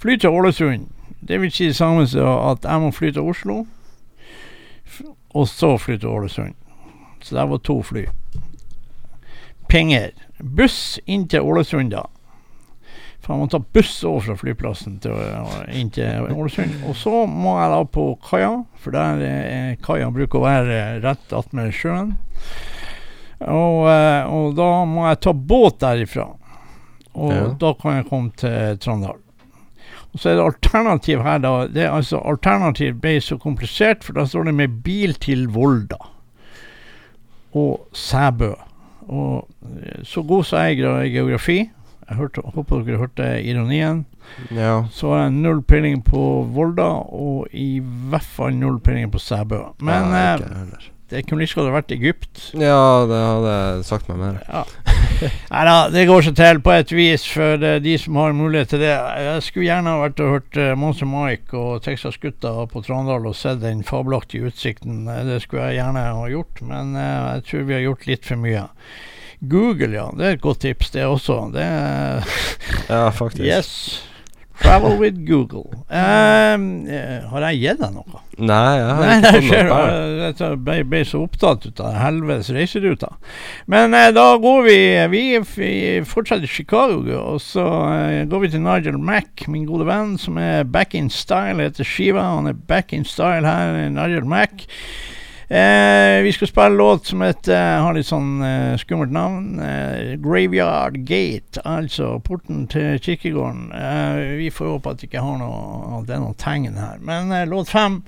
Fly 0.00 0.16
til 0.16 0.32
Ålesund. 0.32 0.94
Det 1.20 1.38
vil 1.40 1.50
si 1.52 1.66
det 1.66 1.76
samme 1.76 2.06
som 2.06 2.26
at 2.52 2.64
jeg 2.64 2.80
må 2.80 2.90
fly 2.94 3.10
til 3.12 3.26
Oslo, 3.28 3.64
og 5.34 5.48
så 5.50 5.74
fly 5.78 5.96
til 5.98 6.08
Ålesund. 6.08 6.54
Så 7.20 7.34
det 7.36 7.48
var 7.50 7.58
to 7.66 7.82
fly. 7.82 8.06
Penger. 9.68 10.10
Buss 10.38 10.98
inn 11.06 11.26
til 11.28 11.44
Ålesund, 11.44 11.90
da. 11.92 12.04
For 13.20 13.34
jeg 13.34 13.42
må 13.42 13.48
ta 13.50 13.58
buss 13.74 13.98
over 14.08 14.22
fra 14.24 14.36
flyplassen 14.40 15.00
til, 15.02 15.18
inn 15.74 15.90
til 15.92 16.30
Ålesund. 16.32 16.78
Og 16.88 16.96
så 16.96 17.26
må 17.28 17.58
jeg 17.58 17.74
da 17.74 17.80
på 17.98 18.06
kaia, 18.24 18.52
for 18.80 18.94
der 18.94 19.20
er 19.26 19.76
kaia 19.84 20.08
bruker 20.14 20.40
å 20.40 20.46
være 20.46 20.78
rett 21.04 21.34
attmed 21.36 21.74
sjøen. 21.76 22.14
Og, 23.44 23.84
eh, 23.90 24.24
og 24.32 24.54
da 24.58 24.70
må 24.88 25.04
jeg 25.10 25.20
ta 25.26 25.32
båt 25.36 25.78
derifra. 25.82 26.30
Og 27.18 27.32
Ja. 27.34 27.48
da 27.58 27.72
kan 27.74 27.96
jeg 27.98 28.08
komme 28.08 28.30
til 28.38 28.78
Trøndelag. 28.78 29.20
Og 30.12 30.18
så 30.22 30.30
er 30.30 30.34
det 30.38 30.44
alternativ 30.44 31.22
her, 31.22 31.38
da. 31.38 31.50
Det 31.68 31.82
er 31.84 31.90
altså 31.92 32.18
Alternativ 32.24 32.94
ble 33.02 33.18
så 33.20 33.36
komplisert, 33.38 34.04
for 34.04 34.12
da 34.16 34.24
står 34.26 34.48
det 34.48 34.54
med 34.54 34.68
bil 34.84 35.12
til 35.20 35.46
Volda. 35.52 35.98
Og 37.56 37.88
Sæbø. 37.92 38.52
Og 39.08 39.48
eh, 39.82 40.02
så 40.04 40.22
god 40.22 40.44
som 40.44 40.58
jeg 40.64 40.80
er 40.80 41.02
i 41.02 41.12
geografi, 41.12 41.58
jeg 42.08 42.16
hørte, 42.16 42.40
håper 42.44 42.82
dere 42.84 42.98
hørte 43.02 43.28
ironien, 43.44 44.06
Ja. 44.52 44.82
så 44.92 45.08
har 45.12 45.22
jeg 45.22 45.32
null 45.32 45.62
peiling 45.62 46.02
på 46.04 46.20
Volda, 46.52 46.88
og 47.12 47.46
i 47.52 47.78
hvert 47.80 48.22
fall 48.24 48.52
null 48.56 48.78
peiling 48.80 49.12
på 49.12 49.18
Sæbø. 49.18 49.58
Men 49.80 50.12
ja, 50.12 50.36
eh, 51.08 51.16
det 51.16 51.26
kunne 51.26 51.40
like 51.42 51.56
godt 51.56 51.72
vært 51.72 51.92
Egypt. 51.96 52.50
ja, 52.54 52.80
det 53.08 53.18
hadde 53.24 53.84
sagt 53.88 54.08
meg 54.08 54.18
mer. 54.20 54.38
Ja. 54.48 54.64
Nei 55.50 55.62
da, 55.66 55.76
det 55.90 56.04
går 56.06 56.22
seg 56.28 56.36
til 56.38 56.60
på 56.62 56.70
et 56.76 56.92
vis 56.94 57.24
for 57.26 57.64
eh, 57.64 57.80
de 57.82 57.96
som 57.98 58.16
har 58.20 58.36
mulighet 58.36 58.70
til 58.74 58.82
det. 58.84 58.92
Jeg 58.92 59.42
skulle 59.46 59.66
gjerne 59.66 59.94
ha 59.94 60.02
vært 60.04 60.20
og 60.22 60.34
hørt 60.36 60.58
uh, 60.60 60.72
Monster 60.78 61.08
Mike 61.10 61.56
og 61.58 61.82
Texas 61.82 62.18
Gutta 62.22 62.52
på 62.70 62.82
Trondal 62.86 63.26
og 63.26 63.34
sett 63.36 63.62
den 63.64 63.82
fabelaktige 63.86 64.52
utsikten. 64.52 65.08
Eh, 65.08 65.24
Det 65.26 65.40
skulle 65.42 65.70
jeg 65.70 65.80
gjerne 65.80 66.04
ha 66.20 66.28
gjort, 66.30 66.62
men 66.62 66.94
eh, 66.96 67.32
jeg 67.38 67.46
tror 67.50 67.66
vi 67.70 67.78
har 67.78 67.86
gjort 67.88 68.06
litt 68.10 68.28
for 68.28 68.44
mye. 68.44 68.66
Google, 69.40 69.92
ja. 69.94 70.08
Det 70.18 70.24
er 70.26 70.36
et 70.36 70.42
godt 70.42 70.60
tips, 70.66 70.90
det 70.94 71.04
også. 71.06 71.40
Det 71.54 71.66
Ja, 72.88 73.08
faktisk. 73.14 73.44
Yes. 73.46 74.07
Travel 74.58 74.98
with 74.98 75.18
Google. 75.26 75.70
Um, 75.88 76.64
har 77.30 77.44
jeg 77.48 77.60
gitt 77.62 77.82
deg 77.82 77.92
noe? 77.94 78.22
Nei, 78.38 78.74
jeg 78.78 78.88
har 78.88 79.04
Nei, 79.04 79.16
ikke 79.18 79.42
fått 79.48 79.68
noe. 79.68 80.30
Jeg 80.38 80.58
ble, 80.66 80.76
ble 80.92 81.02
så 81.06 81.20
opptatt 81.24 81.66
ut 81.66 81.82
av 81.82 81.96
helvetes 81.98 82.50
reiseruta. 82.54 83.12
Men 83.70 83.94
eh, 83.96 84.10
da 84.14 84.26
går 84.42 84.62
vi 84.66 84.78
Vi, 85.14 85.22
vi 85.54 85.70
fortsetter 86.06 86.50
Chicago, 86.50 87.02
og 87.18 87.40
så 87.42 87.66
eh, 87.94 88.24
går 88.30 88.44
vi 88.44 88.52
til 88.54 88.64
Nigel 88.66 88.98
Mack, 88.98 89.46
min 89.50 89.66
gode 89.68 89.86
venn, 89.88 90.16
som 90.20 90.38
er 90.42 90.66
back 90.66 90.94
in 90.98 91.10
style, 91.10 91.62
heter 91.62 91.86
skiva. 91.86 92.26
Han 92.36 92.50
er 92.50 92.58
back 92.68 92.92
in 92.92 93.06
style 93.08 93.46
her, 93.46 93.78
Nigel 93.94 94.26
Mack. 94.28 94.66
Eh, 95.48 96.22
vi 96.22 96.32
skal 96.32 96.48
spille 96.48 96.68
låt 96.68 97.06
som 97.06 97.22
heter, 97.24 97.78
har 97.80 97.94
litt 97.96 98.10
sånn 98.10 98.42
eh, 98.44 98.74
skummelt 98.76 99.14
navn. 99.16 99.56
Eh, 99.64 100.18
'Graveyard 100.20 100.98
Gate', 101.08 101.62
altså 101.64 102.18
porten 102.20 102.66
til 102.68 102.98
kirkegården. 103.00 103.70
Eh, 103.72 104.36
vi 104.42 104.50
får 104.52 104.74
håpe 104.74 104.92
at 104.92 105.00
det 105.00 105.08
ikke 105.08 105.24
har 105.24 105.38
noe, 105.40 106.02
det 106.04 106.18
er 106.18 106.20
noen 106.20 106.36
tegn 106.36 106.76
her. 106.76 107.00
Men 107.00 107.32
eh, 107.32 107.48
låt 107.48 107.72
fem 107.72 108.02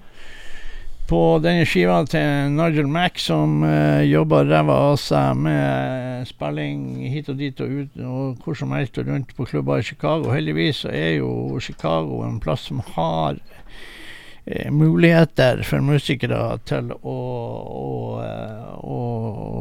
på 1.08 1.22
denne 1.40 1.64
skiva 1.64 2.02
til 2.06 2.52
Nigel 2.52 2.86
Mack, 2.86 3.16
som 3.18 3.64
jobber 4.06 4.44
ræva 4.46 4.76
av 4.92 4.98
seg 5.02 5.40
med 5.42 6.28
spilling 6.28 7.00
hit 7.10 7.32
og 7.32 7.40
dit 7.40 7.64
og 7.64 7.72
ut 7.80 8.04
og 8.04 8.44
hvor 8.44 8.54
som 8.54 8.76
helst 8.76 9.00
og 9.00 9.08
rundt 9.08 9.32
på 9.34 9.48
klubber 9.48 9.80
i 9.80 9.88
Chicago. 9.88 10.30
Heldigvis 10.30 10.84
så 10.84 10.92
er 10.92 11.16
jo 11.16 11.58
Chicago 11.58 12.20
en 12.28 12.38
plass 12.38 12.68
som 12.68 12.84
har 12.92 13.40
eh, 13.40 13.64
muligheter 14.72 15.62
for 15.66 15.84
musikere 15.84 16.58
til 16.68 16.92
å, 16.92 17.16
å, 17.80 17.90
eh, 18.24 18.70
å, 18.80 19.00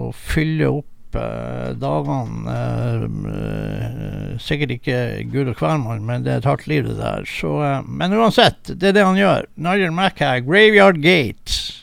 å 0.08 0.12
fylle 0.16 0.70
opp 0.80 1.18
eh, 1.20 1.72
dagene 1.80 2.56
eh, 2.56 3.04
eh, 3.34 4.38
Sikkert 4.40 4.78
ikke 4.78 5.00
Gud 5.34 5.52
og 5.52 5.60
hvermann, 5.60 6.06
men 6.08 6.24
det 6.24 6.32
er 6.32 6.44
et 6.44 6.48
hardt 6.48 6.68
liv, 6.72 6.88
det 6.88 6.96
der. 7.02 7.28
Så, 7.28 7.58
eh, 7.66 7.82
men 7.86 8.16
uansett, 8.16 8.72
det 8.72 8.94
er 8.94 8.98
det 9.00 9.08
han 9.10 9.20
gjør. 9.20 9.50
Nigel 9.60 9.92
Mackay, 9.96 10.42
'Graveyard 10.46 11.02
Gate'. 11.04 11.79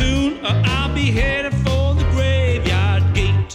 Soon, 0.00 0.38
or 0.46 0.56
I'll 0.64 0.94
be 0.94 1.10
headed 1.10 1.52
for 1.64 1.94
the 1.94 2.06
graveyard 2.14 3.02
gate. 3.12 3.52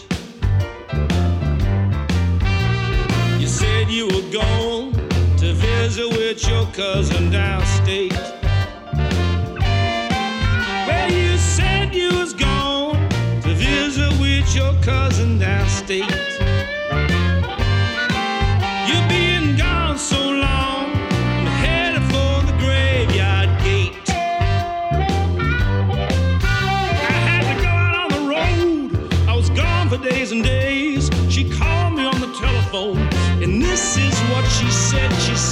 You 3.41 3.47
said 3.47 3.89
you 3.89 4.05
were 4.05 4.29
going 4.31 4.91
to 5.41 5.53
visit 5.53 6.07
with 6.17 6.47
your 6.47 6.65
cousin 6.67 7.31
downstate. 7.31 7.74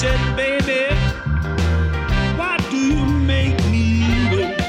Said. 0.04 0.36
Baby, 0.36 0.82
why 2.36 2.58
do 2.70 2.78
you 2.78 3.06
make 3.06 3.58
me 3.74 3.86
wait? 4.32 4.60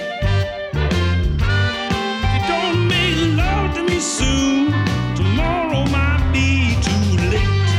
If 2.25 2.31
you 2.35 2.43
don't 2.53 2.87
make 2.87 3.19
love 3.43 3.75
to 3.77 3.83
me 3.83 3.99
soon, 3.99 4.73
tomorrow 5.17 5.83
might 5.97 6.23
be 6.33 6.77
too 6.87 7.07
late. 7.33 7.71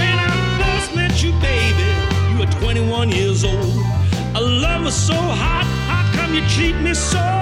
When 0.00 0.16
I 0.26 0.30
first 0.58 0.96
met 0.96 1.22
you, 1.22 1.32
baby, 1.40 1.88
you 2.30 2.38
were 2.40 2.52
21 2.60 3.10
years 3.10 3.44
old. 3.44 3.76
A 4.34 4.40
love 4.40 4.84
was 4.84 4.94
so 4.94 5.14
hot, 5.14 5.66
how 5.90 6.02
come 6.16 6.34
you 6.34 6.42
treat 6.48 6.76
me 6.76 6.94
so 6.94 7.37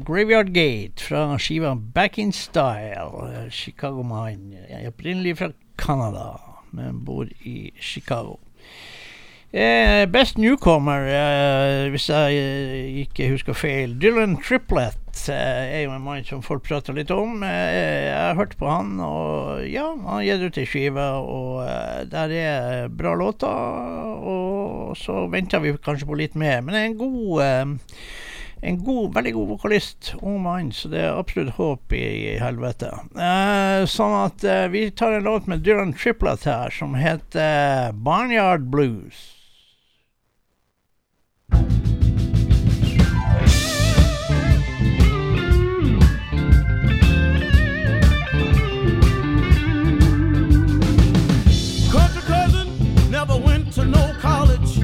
Graveyard 0.00 0.52
Gate 0.54 1.02
fra 1.02 1.38
skiva 1.38 1.74
Back 1.74 2.18
in 2.18 2.32
Style. 2.32 3.48
Chicago 3.50 4.02
Chicago-mann. 4.02 4.54
er 4.68 4.88
Opprinnelig 4.88 5.38
fra 5.38 5.52
Canada, 5.76 6.40
men 6.72 7.04
bor 7.04 7.26
i 7.44 7.72
Chicago. 7.80 8.38
Eh, 9.52 10.06
best 10.08 10.38
newcomer, 10.38 11.04
eh, 11.04 11.90
hvis 11.92 12.08
jeg 12.08 12.36
eh, 12.40 13.00
ikke 13.02 13.28
husker 13.28 13.52
feil. 13.52 13.92
Dylan 14.00 14.38
Triplett 14.40 15.28
eh, 15.28 15.74
er 15.76 15.82
jo 15.82 15.92
en 15.92 16.00
mann 16.00 16.24
som 16.24 16.40
folk 16.40 16.64
prater 16.64 16.96
litt 16.96 17.12
om. 17.12 17.42
Eh, 17.44 18.06
jeg 18.08 18.16
har 18.16 18.38
hørt 18.38 18.56
på 18.56 18.70
han, 18.70 18.94
og 19.04 19.60
ja, 19.68 19.90
han 19.92 20.08
har 20.08 20.24
gitt 20.24 20.46
ut 20.46 20.60
ei 20.62 20.64
skive, 20.64 21.04
og 21.20 21.66
eh, 21.66 22.00
der 22.08 22.32
er 22.32 22.88
bra 22.88 23.12
låter. 23.12 23.52
Og 24.24 24.96
så 24.96 25.26
venter 25.28 25.60
vi 25.60 25.76
kanskje 25.76 26.08
på 26.08 26.16
litt 26.16 26.38
mer. 26.38 26.64
Men 26.64 26.72
det 26.72 26.80
er 26.80 26.88
en 26.94 27.00
god 27.02 27.44
en 28.62 28.84
god, 28.84 29.14
veldig 29.14 29.32
god 29.34 29.48
vokalist, 29.48 30.14
ung 30.22 30.42
mann, 30.42 30.70
så 30.72 30.88
det 30.88 31.00
er 31.02 31.18
absolutt 31.18 31.56
håp 31.56 31.92
i, 31.98 32.02
i 32.30 32.38
helvete. 32.38 32.92
Eh, 33.10 33.82
sånn 33.90 34.14
at 34.20 34.44
eh, 34.46 34.68
vi 34.70 34.86
tar 34.94 35.16
en 35.16 35.26
låt 35.26 35.50
med 35.50 35.64
Dylan 35.66 35.94
Triplett 35.98 36.46
her, 36.46 36.70
som 36.70 36.94
heter 36.94 37.90
Barnyard 37.92 38.70
Blues. 38.70 39.30
Cousin 52.22 53.10
never 53.10 53.36
went 53.36 53.72
to 53.74 53.84
no 53.84 54.14
college, 54.20 54.78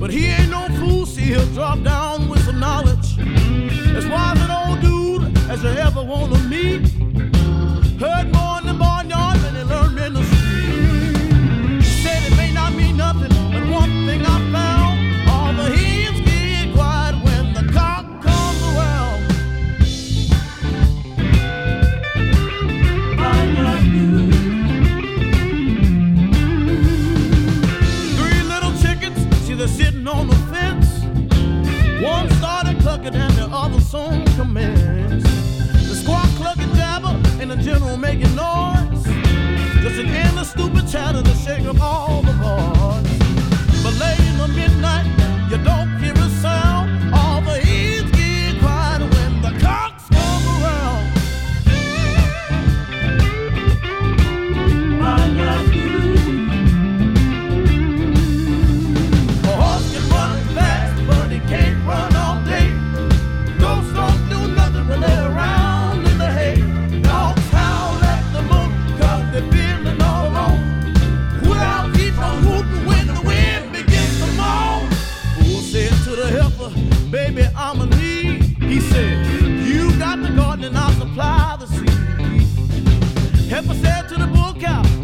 but 0.00 0.10
he 0.10 0.26
ain't 0.26 0.50
no 0.50 0.66
fool. 0.80 1.06
See, 1.06 1.22
he'll 1.22 1.46
drop 1.54 1.80
down 1.84 2.15
ever 5.98 6.04
want 6.04 6.34
to 6.34 6.40
meet. 6.48 6.82
Heard 7.98 8.30
more 8.32 8.58
in 8.60 8.66
the 8.66 8.76
barnyard 8.78 9.38
than 9.38 9.54
he 9.54 9.62
learned 9.62 9.98
in 9.98 10.12
the 10.12 10.22
street. 10.24 11.82
Said 11.82 12.22
it 12.30 12.36
may 12.36 12.52
not 12.52 12.74
mean 12.74 12.98
nothing, 12.98 13.30
but 13.50 13.66
one 13.70 14.04
thing 14.06 14.20
I 14.20 14.38
found: 14.52 15.28
all 15.30 15.54
the 15.54 15.74
hens 15.74 16.20
get 16.20 16.74
quiet 16.74 17.14
when 17.24 17.54
the 17.54 17.72
cock 17.72 18.04
comes 18.20 18.62
around. 18.70 19.22
Three 28.18 28.42
little 28.42 28.74
chickens, 28.82 29.46
see 29.46 29.54
they're 29.54 29.68
sitting 29.68 30.06
on 30.06 30.28
the 30.28 30.36
fence. 30.52 30.88
One 32.02 32.28
started 32.32 32.80
clucking 32.80 33.14
and 33.14 33.34
the 33.34 33.46
other 33.50 33.80
soon 33.80 34.25
chatter 40.86 41.22
to 41.22 41.34
shake 41.34 41.66
up 41.66 41.80
all 41.80 42.22
the 42.22 42.32
boys. 42.34 43.82
But 43.82 43.94
late 43.98 44.20
in 44.20 44.38
the 44.38 44.48
midnight, 44.48 45.06
you 45.50 45.58
don't 45.64 46.00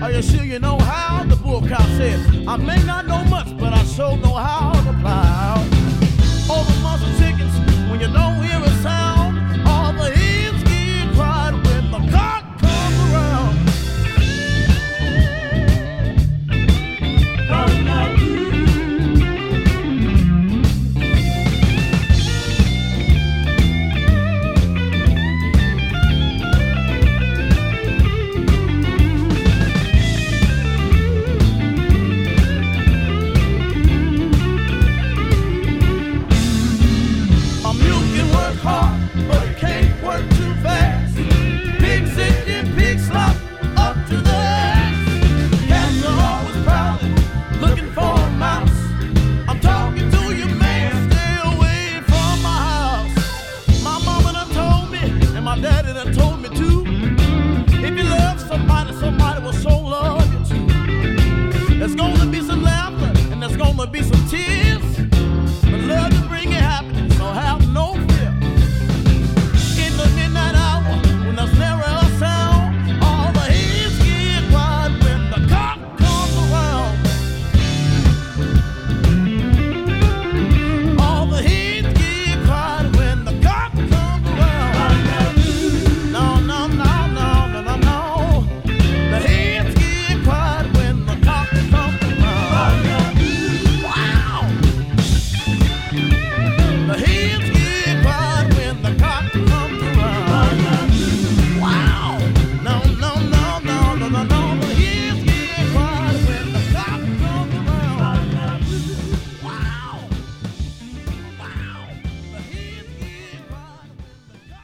Are 0.03 0.11
you 0.11 0.21
sure 0.21 0.43
you 0.43 0.59
know 0.59 0.79
how? 0.79 1.23
The 1.23 1.37
bull 1.37 1.63
cow 1.65 1.81
said, 1.97 2.19
I 2.49 2.57
may 2.57 2.83
not 2.83 3.07
know 3.07 3.23
much, 3.25 3.57
but 3.57 3.73
I 3.73 3.85
sure 3.85 4.17
know 4.17 4.35
how 4.35 4.73
to 4.73 4.93
plow. 5.01 5.63
The 6.49 6.79
muscle 6.83 7.09
chickens, 7.19 7.55
when 7.89 8.01
you 8.01 8.09
don't 8.13 8.43
hear 8.43 8.59
a 8.59 8.72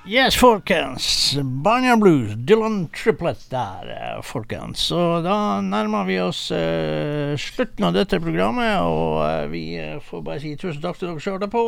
Yes, 0.09 0.37
folkens. 0.37 1.37
Barnyard 1.43 1.99
Blues, 2.01 2.33
Dylan 2.37 2.89
Triplett 2.89 3.51
der, 3.51 3.91
eh, 3.91 4.23
folkens. 4.23 4.79
Så 4.79 5.21
da 5.21 5.61
nærmer 5.61 6.07
vi 6.09 6.17
oss 6.25 6.47
uh, 6.51 7.37
slutten 7.37 7.85
av 7.85 7.93
dette 7.93 8.17
programmet, 8.17 8.79
og 8.81 9.21
uh, 9.21 9.45
vi 9.53 9.77
får 10.07 10.23
bare 10.25 10.41
si 10.41 10.55
tusen 10.57 10.81
takk 10.81 10.97
til 10.97 11.11
dere 11.11 11.21
som 11.21 11.37
hørte 11.37 11.51
på. 11.53 11.65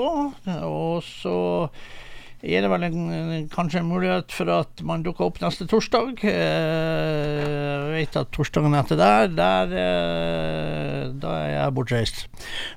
Og 0.64 1.04
så 1.04 1.36
er 2.40 2.64
det 2.64 2.70
vel 2.72 2.84
en, 2.86 3.48
kanskje 3.52 3.82
en 3.82 3.88
mulighet 3.90 4.32
for 4.32 4.48
at 4.54 4.80
man 4.86 5.02
dukker 5.04 5.26
opp 5.26 5.42
neste 5.42 5.66
torsdag. 5.68 6.22
Eh, 6.24 7.42
jeg 7.44 7.90
vet 7.92 8.16
at 8.16 8.30
torsdagen 8.32 8.76
etter 8.78 8.96
der, 8.96 9.28
der 9.36 9.74
eh, 9.82 11.02
da 11.20 11.34
er 11.42 11.52
jeg 11.52 11.74
bortreist. 11.76 12.22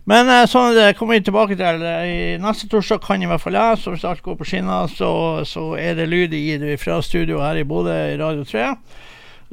Men 0.09 0.28
eh, 0.28 0.43
sånn 0.51 0.76
det 0.76 0.89
kommer 0.99 1.16
vi 1.16 1.24
tilbake 1.30 1.55
til. 1.59 1.80
I 1.80 2.36
neste 2.43 2.68
torsdag 2.72 2.99
kan 3.07 3.24
i 3.24 3.32
hvert 3.32 3.43
fall 3.43 3.55
jeg, 3.55 3.80
så 3.80 3.95
hvis 3.95 4.03
alt 4.09 4.26
går 4.26 4.36
på 4.41 4.49
skinner, 4.51 4.91
så, 4.91 5.14
så 5.47 5.70
er 5.80 5.95
det 5.95 6.11
lyd 6.11 6.36
i 6.36 6.59
det 6.59 6.76
fra 6.84 6.99
studio 6.99 7.39
her 7.45 7.64
i 7.64 7.66
Bodø 7.68 7.95
i 8.11 8.20
Radio 8.20 8.43
3. 8.43 8.68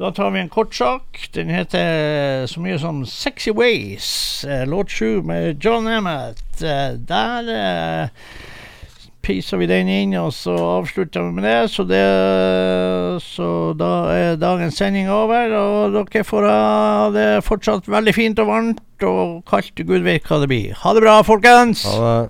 Da 0.01 0.11
tar 0.17 0.31
vi 0.33 0.41
en 0.41 0.51
kort 0.51 0.75
sak. 0.75 1.23
Den 1.31 1.53
heter 1.53 2.47
så 2.51 2.59
mye 2.59 2.79
som 2.81 3.03
Sexy 3.07 3.53
Ways, 3.55 4.43
låt 4.67 4.91
sju 4.91 5.21
med 5.23 5.63
John 5.63 5.87
Emmett. 5.87 6.41
Der 6.59 8.09
piser 9.21 9.61
vi 9.61 9.69
den 9.69 9.89
inn, 9.91 10.15
og 10.19 10.33
så 10.35 10.55
avslutter 10.79 11.23
vi 11.27 11.37
med 11.37 11.47
det. 11.47 11.57
Så, 11.73 11.85
det. 11.89 12.01
så 13.25 13.47
da 13.77 13.93
er 14.15 14.41
dagens 14.41 14.81
sending 14.81 15.09
over, 15.13 15.55
og 15.57 15.97
dere 15.97 16.25
får 16.27 16.49
ha 16.49 17.07
det 17.15 17.29
fortsatt 17.47 17.89
veldig 17.91 18.15
fint 18.17 18.41
og 18.43 18.51
varmt 18.51 19.07
og 19.07 19.41
kaldt. 19.49 19.81
Gud 19.81 20.05
vet 20.05 20.27
hva 20.27 20.41
det 20.43 20.51
blir. 20.51 20.77
Ha 20.83 20.93
det 20.97 21.05
bra, 21.05 21.21
folkens! 21.25 21.85
Ha 21.87 21.97
det. 22.05 22.29